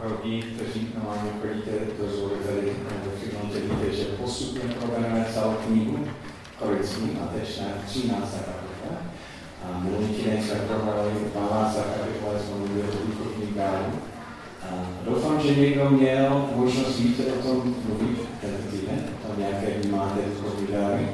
pro 0.00 0.10
tí, 0.10 0.42
kteří 0.42 0.88
normálně 0.94 1.30
chodíte 1.40 1.70
do 1.98 2.16
zvory 2.16 2.34
tady 2.46 2.72
do 3.04 3.10
Finlandě, 3.20 3.60
víte, 3.60 3.96
že 3.96 4.04
postupně 4.04 4.60
probereme 4.60 5.26
celou 5.34 5.54
knihu 5.66 6.06
Korinským 6.58 7.18
a 7.22 7.26
teď 7.26 7.60
na 7.60 7.66
13. 7.86 8.18
kapitola. 8.32 8.98
A 9.64 9.78
minulý 9.78 10.06
týden 10.06 10.42
jsme 10.42 10.54
probrali 10.54 11.10
12. 11.34 11.76
kapitola, 11.76 12.38
jsme 12.38 12.56
mluvili 12.58 12.82
o 12.82 13.06
duchovní 13.06 13.54
dáru. 13.56 13.92
Doufám, 15.04 15.40
že 15.40 15.54
někdo 15.54 15.90
měl 15.90 16.48
možnost 16.56 16.98
více 16.98 17.22
o 17.22 17.42
tom 17.42 17.74
mluvit 17.88 18.18
tento 18.40 18.70
týden, 18.70 19.04
o 19.24 19.26
tom, 19.26 19.44
jaké 19.44 19.66
vy 19.66 19.88
máte 19.88 20.20
duchovní 20.20 20.66
dáry. 20.66 21.08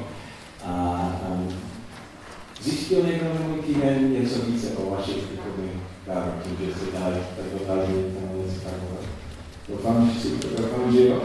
A 0.64 1.12
um, 1.28 1.54
zjistil 2.62 3.02
někdo 3.02 3.26
minulý 3.38 3.62
týden 3.62 4.12
něco 4.12 4.38
více 4.46 4.68
o 4.70 4.90
vašich 4.90 5.16
duchovních 5.16 5.82
dárech, 6.06 6.34
tím, 6.44 6.66
že 6.66 6.74
jste 6.74 6.98
dali 6.98 7.16
takové. 7.36 8.25
Doufám, 9.68 10.10
že 10.14 10.20
si 10.20 10.28
že 10.92 11.08
jo. 11.08 11.22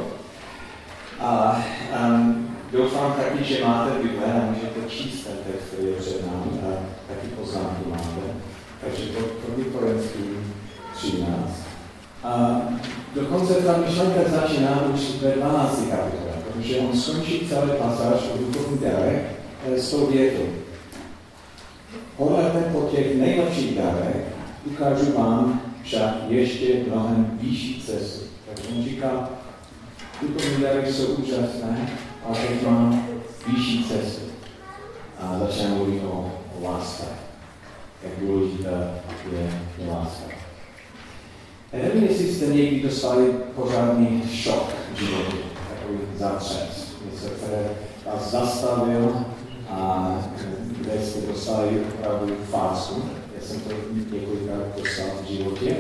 A 1.20 1.64
um, 2.08 2.50
doufám 2.72 3.14
taky, 3.14 3.44
že 3.44 3.66
máte 3.66 3.92
Bible 3.92 4.26
a 4.26 4.52
můžete 4.52 4.90
číst 4.90 5.24
ten 5.24 5.34
text, 5.48 5.68
který 5.68 5.88
je 5.88 5.94
před 5.94 6.26
námi 6.28 6.62
a 6.62 6.70
taky 7.08 7.28
poznámky 7.28 7.90
máte. 7.90 8.22
Takže 8.82 9.04
to 9.04 9.20
první 9.20 9.66
Korinským 9.66 10.54
13. 10.96 11.28
A 12.24 12.62
dokonce 13.16 13.54
ta 13.54 13.78
myšlenka 13.78 14.20
začíná 14.30 14.84
už 14.94 15.02
ve 15.22 15.32
12. 15.32 15.76
kapitole, 15.90 16.34
protože 16.48 16.78
on 16.78 16.98
skončí 16.98 17.48
celý 17.50 17.72
pasáž 17.80 18.20
o 18.34 18.38
duchovních 18.38 18.82
darech 18.82 19.22
s 19.76 19.92
tou 19.92 20.06
větou. 20.06 20.46
Hledajte 22.20 22.70
po 22.72 22.82
těch 22.82 23.16
nejlepších 23.16 23.78
darech, 23.78 24.26
ukážu 24.66 25.18
vám 25.18 25.62
však 25.84 26.16
ještě 26.28 26.84
mnohem 26.88 27.40
vyšší 27.42 27.84
cestu. 27.86 28.26
Takže 28.46 28.70
on 28.78 28.84
říká, 28.84 29.30
duchovní 30.22 30.64
dary 30.64 30.94
jsou 30.94 31.06
úžasné, 31.06 31.90
ale 32.26 32.38
teď 32.38 32.68
mám 32.68 33.08
vyšší 33.48 33.84
cestu. 33.84 34.22
A 35.20 35.40
začne 35.40 35.70
mluvit 35.70 36.04
o, 36.04 36.32
o 36.60 36.64
láske. 36.72 37.04
Jak 38.04 38.14
důležitá 38.20 38.70
je, 39.32 39.62
je 39.78 39.92
láska. 39.92 40.32
Já 41.74 41.84
nevím, 41.84 42.04
jestli 42.04 42.34
jste 42.34 42.46
někdy 42.46 42.84
dostali 42.84 43.32
pořádný 43.56 44.24
šok 44.34 44.74
v 44.94 45.00
životě, 45.00 45.38
takový 45.70 46.00
zatřes, 46.18 46.94
něco, 47.06 47.28
které 47.28 47.70
vás 48.06 48.32
zastavil 48.32 49.26
a 49.70 50.12
kde 50.82 51.02
jste 51.02 51.28
dostali 51.28 51.82
opravdu 51.94 52.36
fásu. 52.52 53.04
Já 53.42 53.48
jsem 53.48 53.60
to 53.62 53.70
několikrát 54.12 54.78
dostal 54.78 55.06
v 55.24 55.32
životě. 55.32 55.76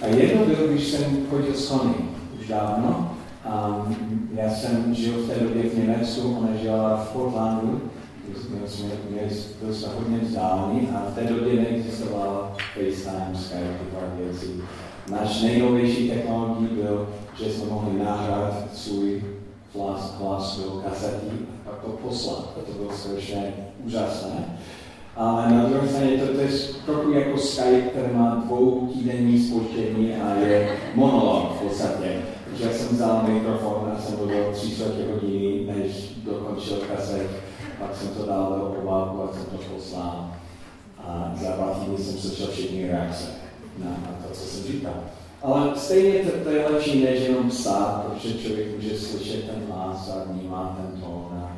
A 0.00 0.06
jedno 0.06 0.44
bylo, 0.44 0.68
když 0.68 0.84
jsem 0.84 1.26
chodil 1.30 1.54
s 1.54 1.68
Connie, 1.68 1.98
už 2.40 2.48
dávno. 2.48 3.16
A 3.44 3.86
já 4.34 4.50
jsem 4.50 4.94
žil 4.94 5.12
v 5.12 5.28
té 5.28 5.40
době 5.40 5.62
v 5.62 5.78
Německu, 5.78 6.36
ona 6.38 6.56
žila 6.62 6.96
v 6.96 7.12
Portlandu, 7.12 7.80
jsme 8.66 8.86
měli 9.10 9.30
dost 9.62 9.86
hodně 9.86 10.18
vzdálený 10.18 10.88
a 10.88 11.10
v 11.10 11.14
té 11.14 11.24
době 11.24 11.54
neexistoval 11.54 12.56
FaceTime, 12.74 13.38
Skype, 13.38 13.78
tyhle 13.84 14.08
věci. 14.18 14.46
Náš 15.10 15.42
nejnovější 15.42 16.10
technologií 16.10 16.66
byl, 16.66 17.08
že 17.38 17.50
jsme 17.50 17.64
mohli 17.70 17.98
nahrát 17.98 18.68
svůj 18.74 19.22
hlas, 19.74 20.14
hlas 20.18 20.58
do 20.58 20.82
a 20.86 20.90
pak 21.64 21.80
to 21.84 21.88
poslat. 21.88 22.54
To 22.66 22.72
bylo 22.72 22.92
strašně 22.92 23.54
úžasné. 23.84 24.58
Ale 25.16 25.50
na 25.50 25.64
druhé 25.64 25.88
straně 25.88 26.18
to, 26.18 26.26
to 26.26 26.40
je 26.40 26.48
trochu 26.86 27.10
jako 27.10 27.38
Skype, 27.38 27.80
který 27.80 28.14
má 28.14 28.42
dvou 28.46 28.90
týdenní 28.94 29.48
spočtění 29.48 30.14
a 30.14 30.34
je 30.34 30.78
monolog 30.94 31.52
v 31.52 31.62
podstatě. 31.62 32.22
Takže 32.44 32.70
jsem 32.70 32.96
vzal 32.96 33.24
mikrofon 33.28 33.92
a 33.96 34.00
jsem 34.00 34.16
mluvil 34.16 34.44
tři 34.52 34.70
čtvrtě 34.70 35.02
hodiny, 35.12 35.66
než 35.66 36.12
dokončil 36.24 36.76
kaset. 36.76 37.30
Pak 37.78 37.96
jsem 37.96 38.08
to 38.08 38.26
dal 38.26 38.58
do 38.58 38.80
obálku 38.82 39.22
a 39.22 39.32
jsem 39.32 39.44
to 39.44 39.74
poslal. 39.74 40.30
A 40.98 41.34
za 41.42 41.50
dva 41.50 41.66
týdny 41.66 41.98
jsem 41.98 42.18
slyšel 42.18 42.46
všechny 42.46 42.88
reakce 42.88 43.24
na, 43.78 43.90
na 43.90 44.16
to, 44.22 44.34
co 44.34 44.40
jsem 44.40 44.72
říkal. 44.72 44.94
Ale 45.42 45.70
stejně 45.76 46.18
to, 46.18 46.44
to 46.44 46.50
je 46.50 46.68
lepší, 46.68 47.04
než 47.04 47.20
jenom 47.20 47.50
psát, 47.50 48.04
protože 48.04 48.34
člověk 48.34 48.76
může 48.76 48.98
slyšet 48.98 49.44
ten 49.44 49.62
hlas 49.70 50.10
a 50.10 50.32
vnímá 50.32 50.78
ten 50.80 51.00
tón 51.00 51.42
a, 51.42 51.50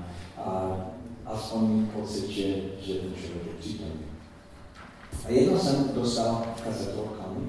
a 0.42 0.76
aspoň 1.26 1.86
pocit, 1.86 2.28
že, 2.30 2.44
že 2.86 2.94
ten 2.94 3.14
člověk 3.14 3.46
je 3.46 3.52
přítomný. 3.60 4.06
A 5.24 5.28
jedno 5.28 5.58
jsem 5.58 5.90
dostal 5.94 6.46
kazetu 6.64 7.00
kamy 7.00 7.46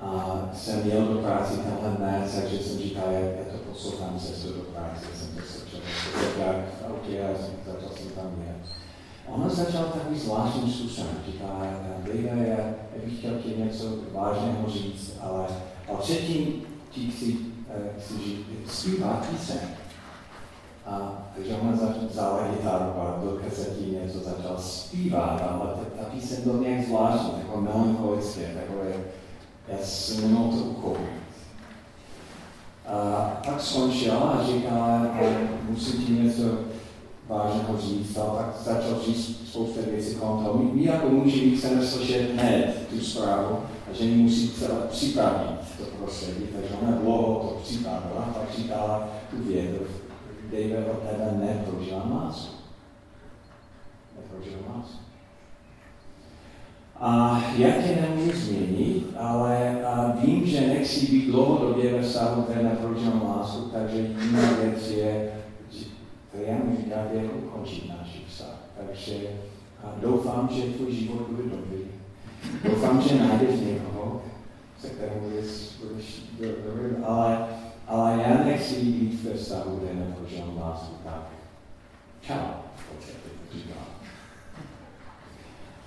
a 0.00 0.40
jsem 0.54 0.90
jel 0.90 1.04
do 1.04 1.18
práce 1.18 1.56
tenhle 1.56 1.90
dnes, 1.90 2.34
takže 2.34 2.58
jsem 2.58 2.78
říkal, 2.78 3.04
jak 3.10 3.24
já 3.24 3.52
to 3.52 3.58
poslouchám 3.72 4.20
cestu 4.20 4.52
do 4.52 4.60
práce, 4.60 5.04
jsem 5.14 5.28
to 5.28 5.42
slyšel, 5.42 5.80
jak 6.38 6.56
v 6.56 6.86
autě 6.90 7.22
a 7.22 7.28
začal 7.66 7.90
jsem 7.96 8.10
tam 8.10 8.42
jet. 8.46 8.68
Ono 9.28 9.50
začal 9.50 9.84
takový 9.84 10.18
zvláštní 10.18 10.72
způsobem. 10.72 11.16
Říká, 11.26 11.46
Liga, 12.12 12.34
já, 12.34 12.74
bych 13.04 13.18
chtěl 13.18 13.34
ti 13.34 13.54
něco 13.56 13.98
vážného 14.12 14.70
říct, 14.70 15.12
ale, 15.20 15.46
ale 15.88 15.98
předtím 15.98 16.62
ti 16.90 17.10
chci, 17.10 17.36
eh, 17.68 18.00
chci 18.00 18.14
žít, 18.14 18.46
zpívat 18.68 19.26
píseň. 19.30 19.58
A 20.86 21.26
takže 21.34 21.54
ona 21.54 21.72
vzala 22.10 22.48
gitaru 22.48 22.84
a 22.84 23.20
do 23.24 23.30
kasetí 23.30 23.90
něco 23.90 24.18
začal 24.18 24.58
zpívat, 24.58 25.42
ale 25.50 25.70
ta, 25.70 26.02
ta 26.02 26.10
píseň 26.10 26.38
byla 26.44 26.56
nějak 26.62 26.86
zvláštní, 26.86 27.30
takové 27.30 27.62
melancholické, 27.62 28.54
takové, 28.60 28.92
já 29.68 29.78
jsem 29.82 30.20
nemohl 30.20 30.58
to 30.58 30.64
uchopit. 30.64 31.06
A 32.86 33.26
tak 33.46 33.60
skončil 33.60 34.12
a 34.12 34.46
říká, 34.46 35.06
musím 35.68 36.02
ti 36.02 36.12
něco 36.12 36.42
vážného 37.28 37.78
říct, 37.78 38.16
a 38.16 38.36
tak 38.36 38.56
začal 38.64 39.00
říct 39.06 39.48
spoustu 39.48 39.80
věcí 39.90 40.14
kolem 40.14 40.44
toho. 40.44 40.58
My, 40.58 40.70
my 40.72 40.84
jako 40.84 41.08
muži 41.08 41.56
chceme 41.56 41.86
slyšet 41.86 42.30
hned 42.32 42.88
tu 42.90 43.00
zprávu 43.00 43.58
a 43.90 43.92
že 43.92 44.04
musí 44.04 44.52
připravit 44.90 45.56
to 45.78 45.84
prostředí, 45.84 46.42
takže 46.56 46.74
ona 46.82 46.98
dlouho 46.98 47.48
to 47.48 47.60
připravila, 47.62 48.34
pak 48.34 48.56
říkala 48.56 49.08
tu 49.30 49.36
vědu, 49.36 49.78
David 50.50 50.88
od 50.92 50.98
tebe 50.98 51.46
neprožívám 51.46 52.12
lásku. 52.24 52.56
Neprožívám 54.16 54.76
lásku. 54.76 55.06
A 57.00 57.42
já 57.56 57.70
tě 57.70 57.98
nemůžu 58.00 58.38
změnit, 58.38 59.06
ale 59.18 59.84
a 59.84 60.16
vím, 60.20 60.46
že 60.46 60.60
nechci 60.60 61.06
být 61.06 61.30
dlouhodobě 61.30 61.92
ve 61.92 62.02
vztahu, 62.02 62.42
které 62.42 62.62
neprožívám 62.62 63.36
lásku, 63.36 63.70
takže 63.72 63.96
jiná 63.98 64.52
věc 64.62 64.90
je, 64.90 65.32
to 66.32 66.38
já 66.46 66.56
říkat, 66.76 67.06
jak 67.12 67.24
ukončit 67.36 67.88
náš 67.88 68.20
vztah. 68.28 68.58
Takže 68.76 69.14
a 69.84 69.94
doufám, 70.02 70.48
že 70.52 70.62
tvůj 70.62 70.92
život 70.92 71.28
bude 71.30 71.42
dobrý. 71.42 71.78
Doufám, 72.64 73.02
že 73.02 73.18
najdeš 73.18 73.60
někoho, 73.60 74.22
se 74.80 74.88
kterým 74.88 75.20
budeš, 75.20 75.46
budeš 75.82 76.22
ale 77.06 77.48
ale 77.86 78.22
já 78.22 78.44
nechci 78.44 78.74
být 78.74 79.24
ve 79.24 79.34
vztahu, 79.34 79.76
kde 79.76 79.94
neprožívám 79.94 80.58
lásku 80.60 80.94
tak. 81.04 81.30
Čau, 82.20 82.34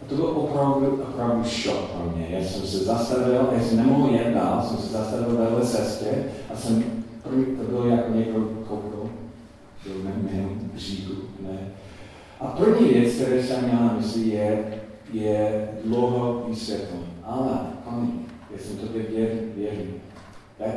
A 0.02 0.06
to 0.10 0.16
byl 0.16 0.26
opravdu, 0.26 1.04
opravdu 1.04 1.44
šok 1.44 1.92
pro 1.92 2.12
mě. 2.16 2.28
Já 2.30 2.46
jsem 2.46 2.62
se 2.62 2.78
zastavil, 2.78 3.50
já 3.52 3.64
jsem 3.64 3.78
nemohl 3.78 4.16
jet 4.16 4.34
dál, 4.34 4.64
jsem 4.64 4.78
se 4.78 4.88
zastavil 4.88 5.38
vedle 5.38 5.66
cestě 5.66 6.24
a 6.54 6.56
jsem, 6.56 6.84
první, 7.24 7.46
to 7.46 7.64
bylo 7.64 7.88
jako 7.88 8.14
někdo 8.14 8.40
koukal, 8.68 9.10
byl 9.84 9.94
jménem 10.04 10.72
bříku, 10.74 11.14
ne. 11.40 11.58
A 12.40 12.48
první 12.48 12.90
věc, 12.90 13.14
kterou 13.16 13.44
jsem 13.44 13.64
měl 13.64 13.80
na 13.80 13.94
mysli, 13.98 14.30
je, 14.30 14.82
je 15.14 15.70
dlouho 15.86 16.46
vysvětlení. 16.50 17.14
Ale, 17.24 17.60
koni, 17.86 18.12
já 18.52 18.58
jsem 18.60 18.78
to 18.78 18.86
věřím 19.56 20.00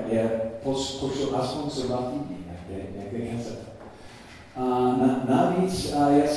je 0.09 0.52
poskočil 0.63 1.37
aspoň 1.37 1.71
co 1.71 1.83
dva 1.83 1.97
týdny, 1.97 2.37
nějaké 2.97 3.37
kazeta. 3.37 3.73
A 4.57 4.61
na, 4.97 5.25
navíc 5.29 5.93
a 5.93 6.09
je, 6.09 6.31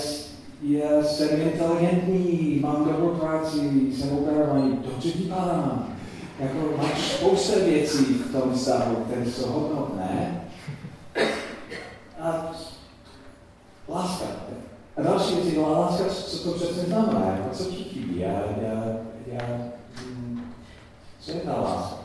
je, 0.62 1.04
jsem 1.04 1.42
inteligentní, 1.42 2.60
mám 2.63 2.86
dobrou 2.86 3.10
práci, 3.10 3.60
jsem 3.92 4.12
operovaný, 4.12 4.80
dobře 4.86 5.10
vypadám. 5.10 5.95
Jako 6.39 6.57
máš 6.77 7.12
spousta 7.12 7.60
věcí 7.60 7.98
v 7.98 8.31
tom 8.31 8.54
vztahu, 8.54 8.95
které 8.95 9.25
jsou 9.25 9.48
hodnotné. 9.48 10.42
A 12.19 12.51
láska. 13.89 14.25
A 14.98 15.01
další 15.01 15.36
věci, 15.36 15.57
no 15.57 15.68
a 15.68 15.80
láska, 15.80 16.04
co 16.06 16.44
to 16.44 16.51
přesně 16.51 16.83
znamená, 16.83 17.25
jako 17.25 17.50
co 17.56 17.63
ti 17.63 17.75
chybí. 17.75 18.19
Já, 18.19 18.31
já, 18.62 18.98
já, 19.28 19.42
hm, 20.01 20.42
co 21.19 21.31
je 21.31 21.39
ta 21.39 21.62
láska? 21.62 22.05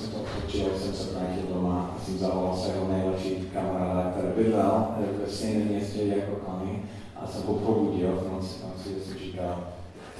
jsem 0.00 0.20
odtočil, 0.20 0.66
jsem 0.78 0.94
se 0.94 1.12
vrátil 1.12 1.42
doma 1.54 1.94
a 1.96 2.04
jsem 2.04 2.18
zavolal 2.18 2.56
svého 2.56 2.88
nejlepšího 2.88 3.40
kamaráda, 3.54 4.10
který 4.10 4.28
bydlel 4.36 4.86
eh, 4.98 5.24
ve 5.24 5.32
stejném 5.32 5.68
městě 5.68 6.02
jako 6.02 6.36
Kami 6.36 6.82
a 7.16 7.26
jsem 7.26 7.42
ho 7.46 7.54
probudil 7.54 8.08
v 8.08 8.32
noci, 8.32 8.54
a 8.64 8.82
si 8.82 9.08
jsem 9.08 9.18
říkal, 9.18 9.64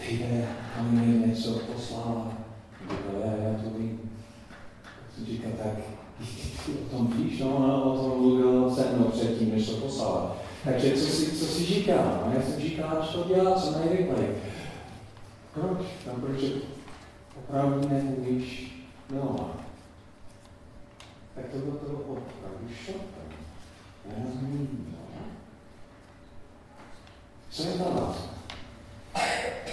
Dejte, 0.00 0.49
Kami 0.77 1.06
mi 1.06 1.27
něco 1.27 1.50
poslala. 1.53 2.32
Říkal, 2.82 3.21
já 3.21 3.62
to 3.62 3.79
vím. 3.79 4.00
Jsem 5.15 5.27
říkal, 5.27 5.53
tak 5.62 5.73
o 6.87 6.97
tom 6.97 7.06
víš, 7.06 7.41
no, 7.41 7.56
ona 7.56 7.83
o 7.83 7.97
tom 7.97 8.21
mluvila 8.21 8.75
se 8.75 8.93
mnou 8.97 9.05
předtím, 9.05 9.50
než 9.50 9.69
to 9.69 9.76
poslala. 9.76 10.37
Takže 10.65 10.93
co 10.93 11.06
si, 11.06 11.33
co 11.33 11.44
si 11.44 11.65
říká? 11.65 12.23
No, 12.26 12.33
já 12.35 12.43
jsem 12.43 12.61
říkal, 12.61 13.09
co 13.12 13.25
dělá, 13.29 13.61
co 13.61 13.79
nejrychleji. 13.79 14.43
Proč? 15.55 15.87
No, 16.06 16.12
protože 16.12 16.53
opravdu 17.38 17.88
nemůžeš 17.88 18.73
milovat. 19.11 19.41
No, 19.41 19.60
tak 21.40 21.50
to 21.52 21.58
bylo 21.58 21.76
to 21.76 21.92
opravdu 21.92 22.69
šokem. 22.84 23.31
Já 24.06 24.25
nezmíním. 24.25 24.96
Co 27.50 27.62
je 27.62 27.72
ta 27.72 27.84
láska? 27.84 28.31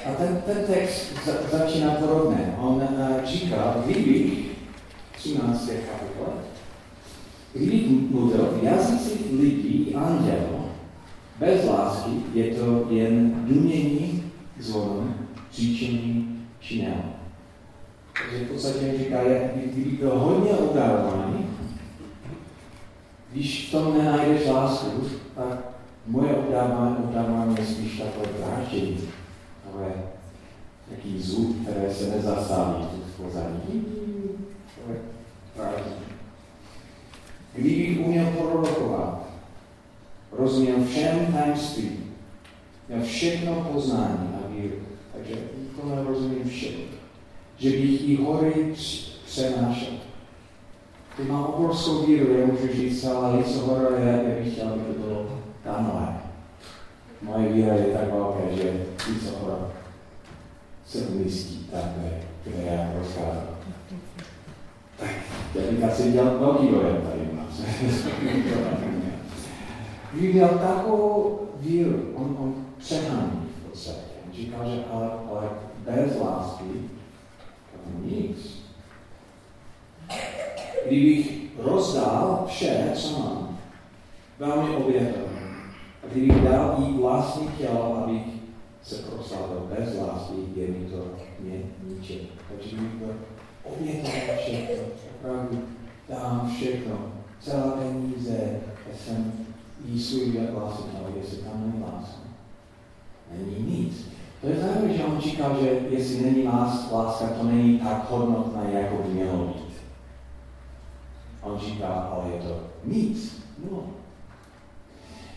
A 0.06 0.16
ten, 0.18 0.42
ten 0.46 0.64
text 0.64 1.26
za, 1.26 1.60
začíná 1.60 1.92
podobně. 1.92 2.56
On 2.60 2.76
uh, 2.76 3.26
říká, 3.26 3.76
kdybych, 3.86 4.50
13. 5.12 5.70
kapitola, 5.70 6.38
kdybych 7.54 7.88
mluvil 8.12 8.46
v 8.46 8.64
jazycích 8.64 9.32
lidí 9.40 9.96
anděl, 9.96 10.66
bez 11.40 11.66
lásky 11.66 12.12
je 12.34 12.56
to 12.56 12.88
jen 12.90 13.46
dumění 13.48 14.32
zvonem, 14.60 15.28
říčení 15.54 16.40
činem. 16.60 17.14
Takže 18.14 18.46
v 18.46 18.52
podstatě 18.52 18.98
říká, 18.98 19.18
kdyby 19.56 19.92
byl 19.92 20.20
hodně 20.20 20.52
obdarovaný, 20.52 21.48
když 23.38 23.68
v 23.68 23.72
tom 23.72 23.98
nenajdeš 23.98 24.48
lásku, 24.48 25.10
tak 25.36 25.60
moje 26.08 26.36
obdávání, 26.36 26.96
obdávání 26.98 27.56
je 27.60 27.66
spíš 27.66 28.00
takové 28.00 28.26
dráždění, 28.38 28.98
takové 29.66 29.94
nějaký 30.90 31.22
zvuk, 31.22 31.56
které 31.62 31.94
se 31.94 32.10
nezastaví 32.10 32.86
v 33.06 33.22
pozadí. 33.22 33.86
Kdybych 37.54 38.00
uměl 38.06 38.26
prorokovat, 38.26 39.30
rozuměl 40.32 40.86
všem 40.86 41.34
tajemství, 41.34 41.92
měl 42.88 43.02
všechno 43.02 43.70
poznání 43.74 44.30
a 44.46 44.48
víru, 44.50 44.76
takže 45.14 45.36
to 45.82 45.96
nerozumím 45.96 46.50
všechno, 46.50 46.84
že 47.58 47.70
bych 47.70 48.10
i 48.10 48.16
hory 48.16 48.76
přenášel. 49.26 50.07
Ty 51.18 51.24
mám 51.24 51.44
obrovskou 51.44 52.06
víru, 52.06 52.34
já 52.34 52.46
můžu 52.46 52.68
říct, 52.74 53.06
ale 53.06 53.38
něco 53.38 53.60
hora, 53.60 54.00
já 54.00 54.18
bych 54.18 54.54
chtěl, 54.54 54.70
aby 54.70 54.82
to 54.82 55.00
bylo 55.00 55.26
tamhle. 55.64 56.18
Moje 57.22 57.54
víra 57.54 57.74
je 57.74 57.86
tak 57.86 58.14
velká, 58.14 58.40
že 58.56 58.86
něco 59.10 59.38
hora 59.40 59.58
se 60.86 60.98
umístí 60.98 61.70
tam, 61.72 61.82
kde, 62.44 62.64
já 62.64 62.92
rozcházím. 63.00 63.58
Tak, 65.00 65.10
já 65.56 65.72
bych 65.72 65.84
asi 65.84 66.12
dělal 66.12 66.40
velký 66.40 66.68
dojem 66.68 67.02
tady 67.02 67.30
u 67.32 67.36
nás. 67.36 67.62
Kdyby 70.14 70.34
měl 70.34 70.50
takovou 70.50 71.40
víru, 71.60 72.14
on, 72.16 72.38
on 72.40 72.66
přehání 72.78 73.50
v 73.62 73.70
podstatě. 73.70 74.00
On 74.28 74.34
říkal, 74.34 74.70
že 74.70 74.84
ale, 74.92 75.10
ale 75.30 75.50
bez 75.86 76.20
lásky 76.22 76.64
to 77.74 78.06
nic. 78.06 78.58
Kdybych 80.88 81.38
rozdál 81.58 82.44
vše, 82.48 82.92
co 82.96 83.20
mám, 83.20 83.58
velmi 84.40 84.76
obětovně, 84.76 85.42
a 86.04 86.08
kdybych 86.12 86.42
dal 86.44 86.76
jí 86.80 86.98
vlastní 86.98 87.48
tělo, 87.48 88.04
abych 88.04 88.24
se 88.84 88.96
proslavil 88.96 89.70
bez 89.78 90.00
lásky, 90.00 90.34
je 90.56 90.68
mi 90.68 90.86
to 90.86 91.06
mě 91.40 91.60
ničem. 91.84 92.18
Takže 92.50 92.76
bych 92.76 93.02
to 93.02 93.06
obětoval 93.64 94.38
všechno, 94.38 94.84
opravdu 95.20 95.62
dám 96.10 96.52
všechno, 96.56 96.96
celé 97.40 97.72
peníze, 97.72 98.60
já 98.90 98.98
jsem 98.98 99.34
jí 99.86 100.02
svůj 100.02 100.40
vlastní 100.52 100.86
tělo, 100.86 101.08
jestli 101.18 101.38
tam 101.38 101.64
není 101.66 101.84
láska. 101.84 102.28
Není 103.32 103.80
nic. 103.80 104.08
To 104.42 104.48
je 104.48 104.56
zajímavé, 104.56 104.94
že 104.94 105.04
on 105.04 105.22
říkal, 105.22 105.58
že 105.62 105.80
jestli 105.90 106.22
není 106.22 106.44
láska, 106.44 107.28
to 107.28 107.44
není 107.44 107.80
tak 107.80 108.10
hodnotné, 108.10 108.72
jako 108.72 109.04
by 109.04 109.14
mělo 109.14 109.38
být. 109.38 109.57
On 111.48 111.60
říká, 111.60 111.88
ale 111.88 112.32
je 112.34 112.42
to 112.42 112.60
nic. 112.84 113.42
No. 113.72 113.84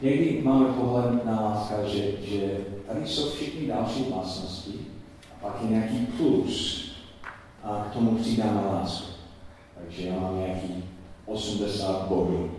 Někdy 0.03 0.43
máme 0.45 0.73
pohled 0.73 1.25
na 1.25 1.41
láska, 1.41 1.75
že, 1.85 2.13
že 2.23 2.59
tady 2.87 3.07
jsou 3.07 3.31
všechny 3.31 3.67
další 3.67 4.05
vlastnosti 4.11 4.75
a 5.33 5.47
pak 5.47 5.63
je 5.63 5.71
nějaký 5.71 6.07
plus 6.07 6.91
a 7.65 7.87
k 7.91 7.93
tomu 7.93 8.17
přidáme 8.17 8.61
lásku. 8.67 9.11
Takže 9.75 10.07
já 10.07 10.21
mám 10.21 10.39
nějaký 10.39 10.85
80 11.27 12.07
bodů 12.09 12.51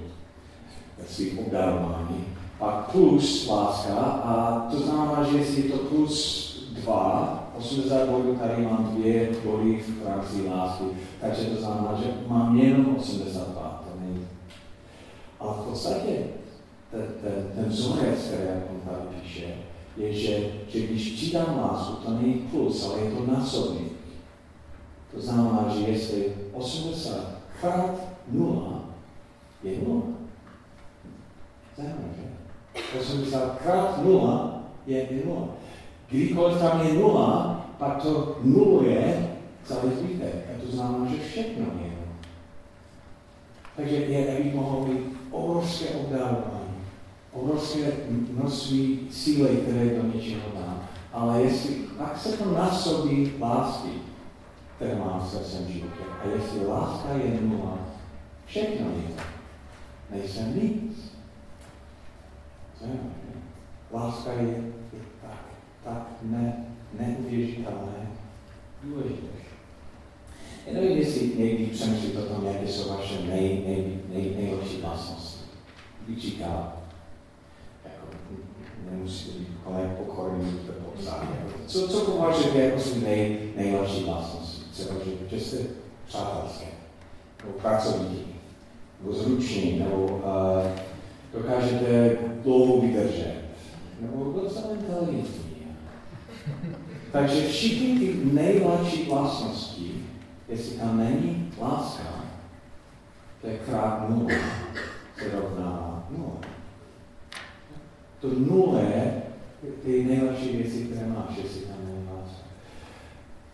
ve 0.97 1.07
svých 1.07 1.39
obdarování. 1.39 2.25
Pak 2.59 2.92
plus 2.92 3.47
láska 3.47 3.95
a 4.00 4.59
to 4.71 4.80
znamená, 4.80 5.24
že 5.31 5.38
jestli 5.38 5.62
je 5.62 5.69
to 5.69 5.77
plus 5.77 6.51
2, 6.71 7.51
80 7.57 8.09
bodů, 8.09 8.36
tady 8.36 8.62
mám 8.65 8.95
dvě 8.95 9.31
body 9.45 9.83
v 10.01 10.07
rámci 10.07 10.47
lásky, 10.47 10.83
takže 11.21 11.45
to 11.45 11.62
znamená, 11.62 12.00
že 12.04 12.13
mám 12.27 12.59
jenom 12.59 12.95
82. 12.95 13.83
To 13.86 14.00
není. 14.06 14.27
Ale 15.39 15.54
v 15.54 15.69
podstatě 15.69 16.24
ten, 16.92 17.06
ten, 17.22 17.52
ten 17.56 17.66
vzorec, 17.66 18.20
který 18.28 18.44
on 18.70 18.80
tady 18.80 19.22
píše, 19.22 19.46
je, 19.98 20.14
že, 20.14 20.38
že 20.68 20.88
když 20.88 21.12
přidám 21.12 21.60
lásku, 21.62 21.94
to 21.94 22.12
není 22.12 22.34
plus, 22.34 22.90
ale 22.90 23.00
je 23.00 23.12
to 23.12 23.32
násobný. 23.32 23.90
To 25.14 25.22
znamená, 25.22 25.76
že 25.76 25.92
jestli 25.92 26.34
80 26.54 27.42
krát 27.62 27.96
0 28.32 28.84
je 29.64 29.78
0. 29.88 30.02
Zajímavé, 31.78 32.04
že? 32.18 33.00
80 33.00 33.60
krát 33.64 34.04
0 34.04 34.64
je 34.88 35.08
0. 35.26 35.48
Kdykoliv 36.10 36.60
tam 36.60 36.88
je 36.88 36.94
0, 36.94 37.66
pak 37.78 38.04
to 38.04 38.38
nuluje 38.44 39.30
celý 39.64 39.92
zbytek. 40.00 40.36
A 40.50 40.62
to 40.66 40.72
znamená, 40.72 41.06
že 41.12 41.24
všechno 41.24 41.66
je 41.66 41.66
0. 41.66 41.92
Takže 43.76 43.96
je, 43.96 44.38
aby 44.38 44.52
mohlo 44.56 44.86
být 44.86 45.18
obrovské 45.32 45.90
obdarování, 45.90 46.50
obrovské 47.33 47.92
množství 48.31 49.07
síly, 49.12 49.50
které 49.50 49.86
do 49.86 50.07
něčeho 50.13 50.50
dá. 50.56 50.89
Ale 51.13 51.42
jestli, 51.42 51.75
pak 51.98 52.18
se 52.18 52.38
to 52.38 52.51
násobí 52.51 53.33
lásky, 53.39 53.89
které 54.75 54.95
má 54.95 55.19
v 55.19 55.30
svém 55.30 55.72
životě. 55.72 56.04
A 56.24 56.28
jestli 56.28 56.68
láska 56.68 57.14
je 57.14 57.42
nula, 57.42 57.78
všechno 58.45 58.85
je. 58.88 59.16
Nejsem 60.09 60.56
nic. 60.56 61.11
Láska 63.94 64.33
je, 64.33 64.47
je 64.94 65.00
tak, 65.21 65.45
tak 65.83 66.07
ne, 66.21 66.66
neuvěřitelné 67.00 68.11
důležité. 68.83 69.28
Já 70.68 70.73
nevím, 70.73 70.97
jestli 70.97 71.31
někdy 71.38 71.66
přemýšlíte 71.66 72.19
o 72.19 72.35
tom, 72.35 72.45
jaké 72.45 72.68
jsou 72.68 72.90
vaše 72.90 73.14
nej, 73.28 73.64
nej, 73.68 74.00
nej, 74.14 74.35
nejlepší 74.38 74.81
vlastnosti. 74.81 75.42
Když 76.07 76.35
být 79.42 79.47
kolem 79.64 79.95
pokorný, 79.97 80.52
to 80.68 80.73
popsat. 80.73 81.23
Co, 81.68 81.88
co 81.88 82.00
považujete 82.00 82.59
jako 82.59 82.80
svůj 82.80 83.04
nej, 83.04 83.40
nejlepší 83.56 84.04
vlastnosti? 84.04 84.61
Třeba, 84.71 84.95
že, 85.06 85.38
že 85.38 85.45
jste 85.45 85.57
přátelské, 86.07 86.66
nebo 87.44 87.59
pracovníky, 87.59 88.33
nebo 89.02 89.14
zruční, 89.14 89.80
nebo 89.80 90.06
uh, 90.06 90.21
dokážete 91.33 92.18
dlouho 92.44 92.81
vydržet, 92.81 93.35
nebo 94.00 94.42
docela 94.42 94.73
inteligentní. 94.73 95.52
Takže 97.11 97.47
všichni 97.47 98.00
ty 98.00 98.19
nejlepší 98.23 99.09
vlastnosti, 99.09 100.06
jestli 100.50 100.78
tam 100.78 100.97
není 100.97 101.54
láska, 101.61 102.04
to 103.42 103.47
je 103.47 103.57
krát 103.57 104.09
nula, 104.09 104.31
se 105.18 105.40
rovná 105.40 106.04
nula. 106.09 106.51
To 108.21 108.28
nula 108.28 108.80
je 108.80 109.21
ty 109.83 110.04
nejlepší 110.04 110.57
věci, 110.57 110.83
které 110.83 111.07
máš, 111.07 111.37
jestli 111.37 111.61
tam 111.61 111.78
láska. 112.16 112.45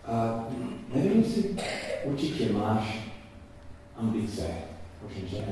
A 0.06 0.46
nevím, 0.96 1.24
jestli 1.24 1.56
určitě 2.06 2.54
máš 2.54 3.00
ambice, 3.98 4.48
možná, 5.04 5.30
že 5.30 5.44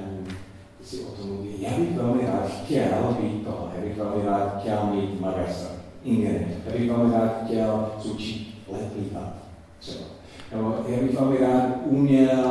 si 0.84 1.00
o 1.00 1.12
tom 1.12 1.28
mluví. 1.28 1.50
Já 1.60 1.70
bych 1.78 1.96
velmi 1.98 2.26
rád 2.26 2.48
chtěl 2.48 3.18
být 3.22 3.44
tohle, 3.44 3.72
já 3.76 3.82
bych 3.82 3.98
velmi 3.98 4.26
rád 4.26 4.60
chtěl 4.60 4.86
mít 4.86 5.22
magistr, 5.22 5.68
ingerent, 6.04 6.56
já 6.66 6.72
bych 6.72 6.92
velmi 6.92 7.14
rád 7.14 7.46
chtěl 7.46 7.92
zúčit 8.00 8.48
let 8.72 8.92
lítat, 9.00 9.34
třeba. 9.80 10.06
Nebo 10.52 10.76
já 10.88 11.02
bych 11.02 11.20
velmi 11.20 11.38
rád 11.38 11.70
uměl 11.86 12.48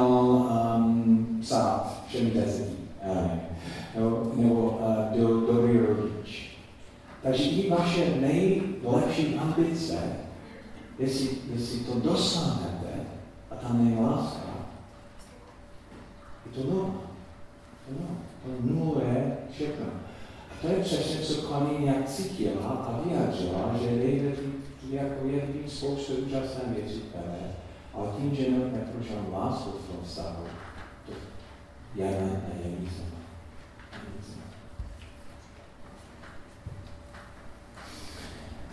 um, 0.77 1.39
psát 1.41 2.05
všemi 2.09 2.31
jazyky, 2.35 2.77
nebo, 3.95 4.33
nebo 4.37 4.55
uh, 4.55 5.21
do. 5.21 5.44
Takže 7.25 7.45
i 7.45 7.71
vaše 7.71 8.21
nejlepší 8.21 9.37
ambice, 9.37 9.99
jestli, 10.99 11.29
jestli 11.55 11.79
to 11.79 12.01
dosáhnete 12.01 13.01
a 13.51 13.55
tam 13.55 13.85
není 13.85 14.01
láska, 14.01 14.49
je 16.47 16.63
to 16.63 16.71
nula. 16.71 16.91
No, 17.91 18.07
to 18.45 18.51
nuluje 18.61 19.39
všechno. 19.51 19.87
A 20.51 20.55
to 20.63 20.69
je 20.69 20.77
přesně, 20.77 21.21
co 21.21 21.43
paní 21.43 21.85
nějak 21.85 22.09
cítila 22.09 22.69
a 22.69 23.01
vyjádřila, 23.05 23.79
že 23.83 23.91
nejde 23.91 24.33
jako 24.91 25.27
je 25.27 25.41
tím 25.41 25.71
spoustu 25.71 26.13
úžasné 26.13 26.63
věcí, 26.69 27.01
které, 27.01 27.55
ale 27.95 28.09
tím, 28.17 28.35
že 28.35 28.51
neprožil 28.51 29.17
lásku 29.33 29.71
v 29.71 29.93
tom 29.93 30.05
vztahu, 30.05 30.45
to 31.07 31.13
je 31.95 32.05
ne, 32.05 32.43
ne, 32.65 32.71
nic 32.81 32.93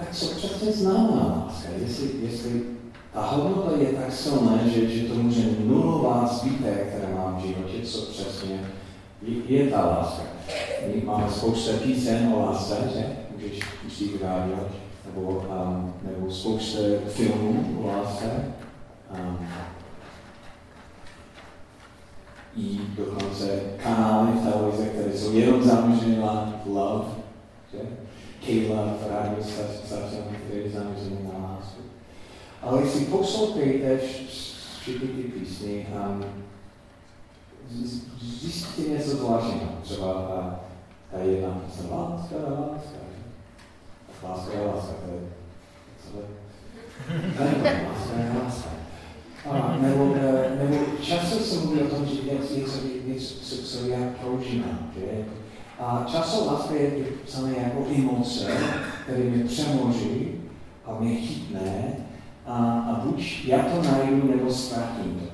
Tak 0.01 0.15
co 0.15 0.25
přesně 0.25 0.71
znamená 0.71 1.45
láska? 1.45 1.69
Jestli, 1.81 2.09
jestli 2.23 2.61
ta 3.13 3.21
hodnota 3.21 3.77
je 3.77 3.87
tak 3.87 4.13
silná, 4.13 4.59
že, 4.73 4.87
že 4.87 5.07
to 5.07 5.13
může 5.13 5.41
nulovat 5.65 6.33
zbytek, 6.33 6.87
které 6.87 7.15
mám 7.15 7.37
v 7.37 7.45
životě, 7.45 7.81
co 7.85 8.01
přesně 8.01 8.59
je, 9.21 9.57
je 9.57 9.69
ta 9.69 9.85
láska. 9.85 10.23
My 10.87 11.01
máme 11.05 11.29
spousta 11.29 11.71
písen 11.83 12.33
o 12.33 12.45
lásce, 12.45 12.77
že? 12.93 13.05
Můžeš 13.33 13.59
pustit 13.83 14.21
rádio, 14.21 14.57
nebo, 15.05 15.29
um, 15.29 15.93
nebo 16.03 16.31
spousta 16.31 16.79
filmů 17.07 17.79
o 17.83 17.87
lásce. 17.87 18.53
Um, 19.19 19.47
I 22.57 22.79
dokonce 22.97 23.59
kanály 23.83 24.31
v 24.31 24.51
televize, 24.51 24.85
které 24.85 25.17
jsou 25.17 25.33
jenom 25.33 25.63
zaměřené 25.63 26.17
na 26.19 26.61
love, 26.65 27.05
že? 27.73 27.79
Kayla 28.45 28.97
v 29.05 29.11
rádiu 29.11 29.43
stacionu, 29.85 30.35
které 30.45 30.59
je 30.59 30.69
zaměřené 30.69 31.17
na 31.33 31.49
lásku. 31.49 31.81
Ale 32.61 32.69
jestli 32.81 33.05
poslouchejte 33.05 33.97
všechny 34.81 35.07
ty 35.07 35.23
písně, 35.23 35.85
um, 36.09 36.25
zjistíte 38.21 38.89
něco 38.89 39.09
zvláštního. 39.09 39.69
Třeba 39.83 40.13
ta, 40.13 40.59
ta 41.11 41.17
jedna 41.17 41.49
písně, 41.49 41.89
láska, 41.91 42.35
láska, 42.35 42.97
láska 44.23 44.51
láska, 44.75 44.93
to 45.05 45.11
je 45.13 45.21
celé. 46.03 46.23
Láska 47.87 48.43
láska. 48.43 48.69
A, 49.49 49.77
nebo, 49.81 50.15
e, 50.15 50.55
nebo 50.63 50.85
často 51.01 51.39
se 51.39 51.59
mluví 51.59 51.81
o 51.81 51.95
tom, 51.95 52.05
že 52.05 52.13
něco, 52.13 52.55
něco, 52.55 52.79
něco 53.05 53.35
co, 53.35 53.63
co 53.63 53.87
já 53.87 53.99
prožívám. 54.21 54.91
Že? 54.95 55.25
A 55.79 56.05
často 56.11 56.45
láska 56.45 56.73
je 56.73 56.91
psané 57.25 57.53
jako 57.57 57.85
emoce, 57.95 58.57
které 59.03 59.23
mě 59.23 59.43
přemoží 59.43 60.41
a 60.85 60.99
mě 60.99 61.15
chytne 61.15 61.95
a, 62.45 62.55
a 62.89 62.99
buď 63.05 63.45
já 63.45 63.57
to 63.63 63.81
najdu, 63.91 64.27
nebo 64.35 64.53
ztratím 64.53 65.19
to. 65.19 65.25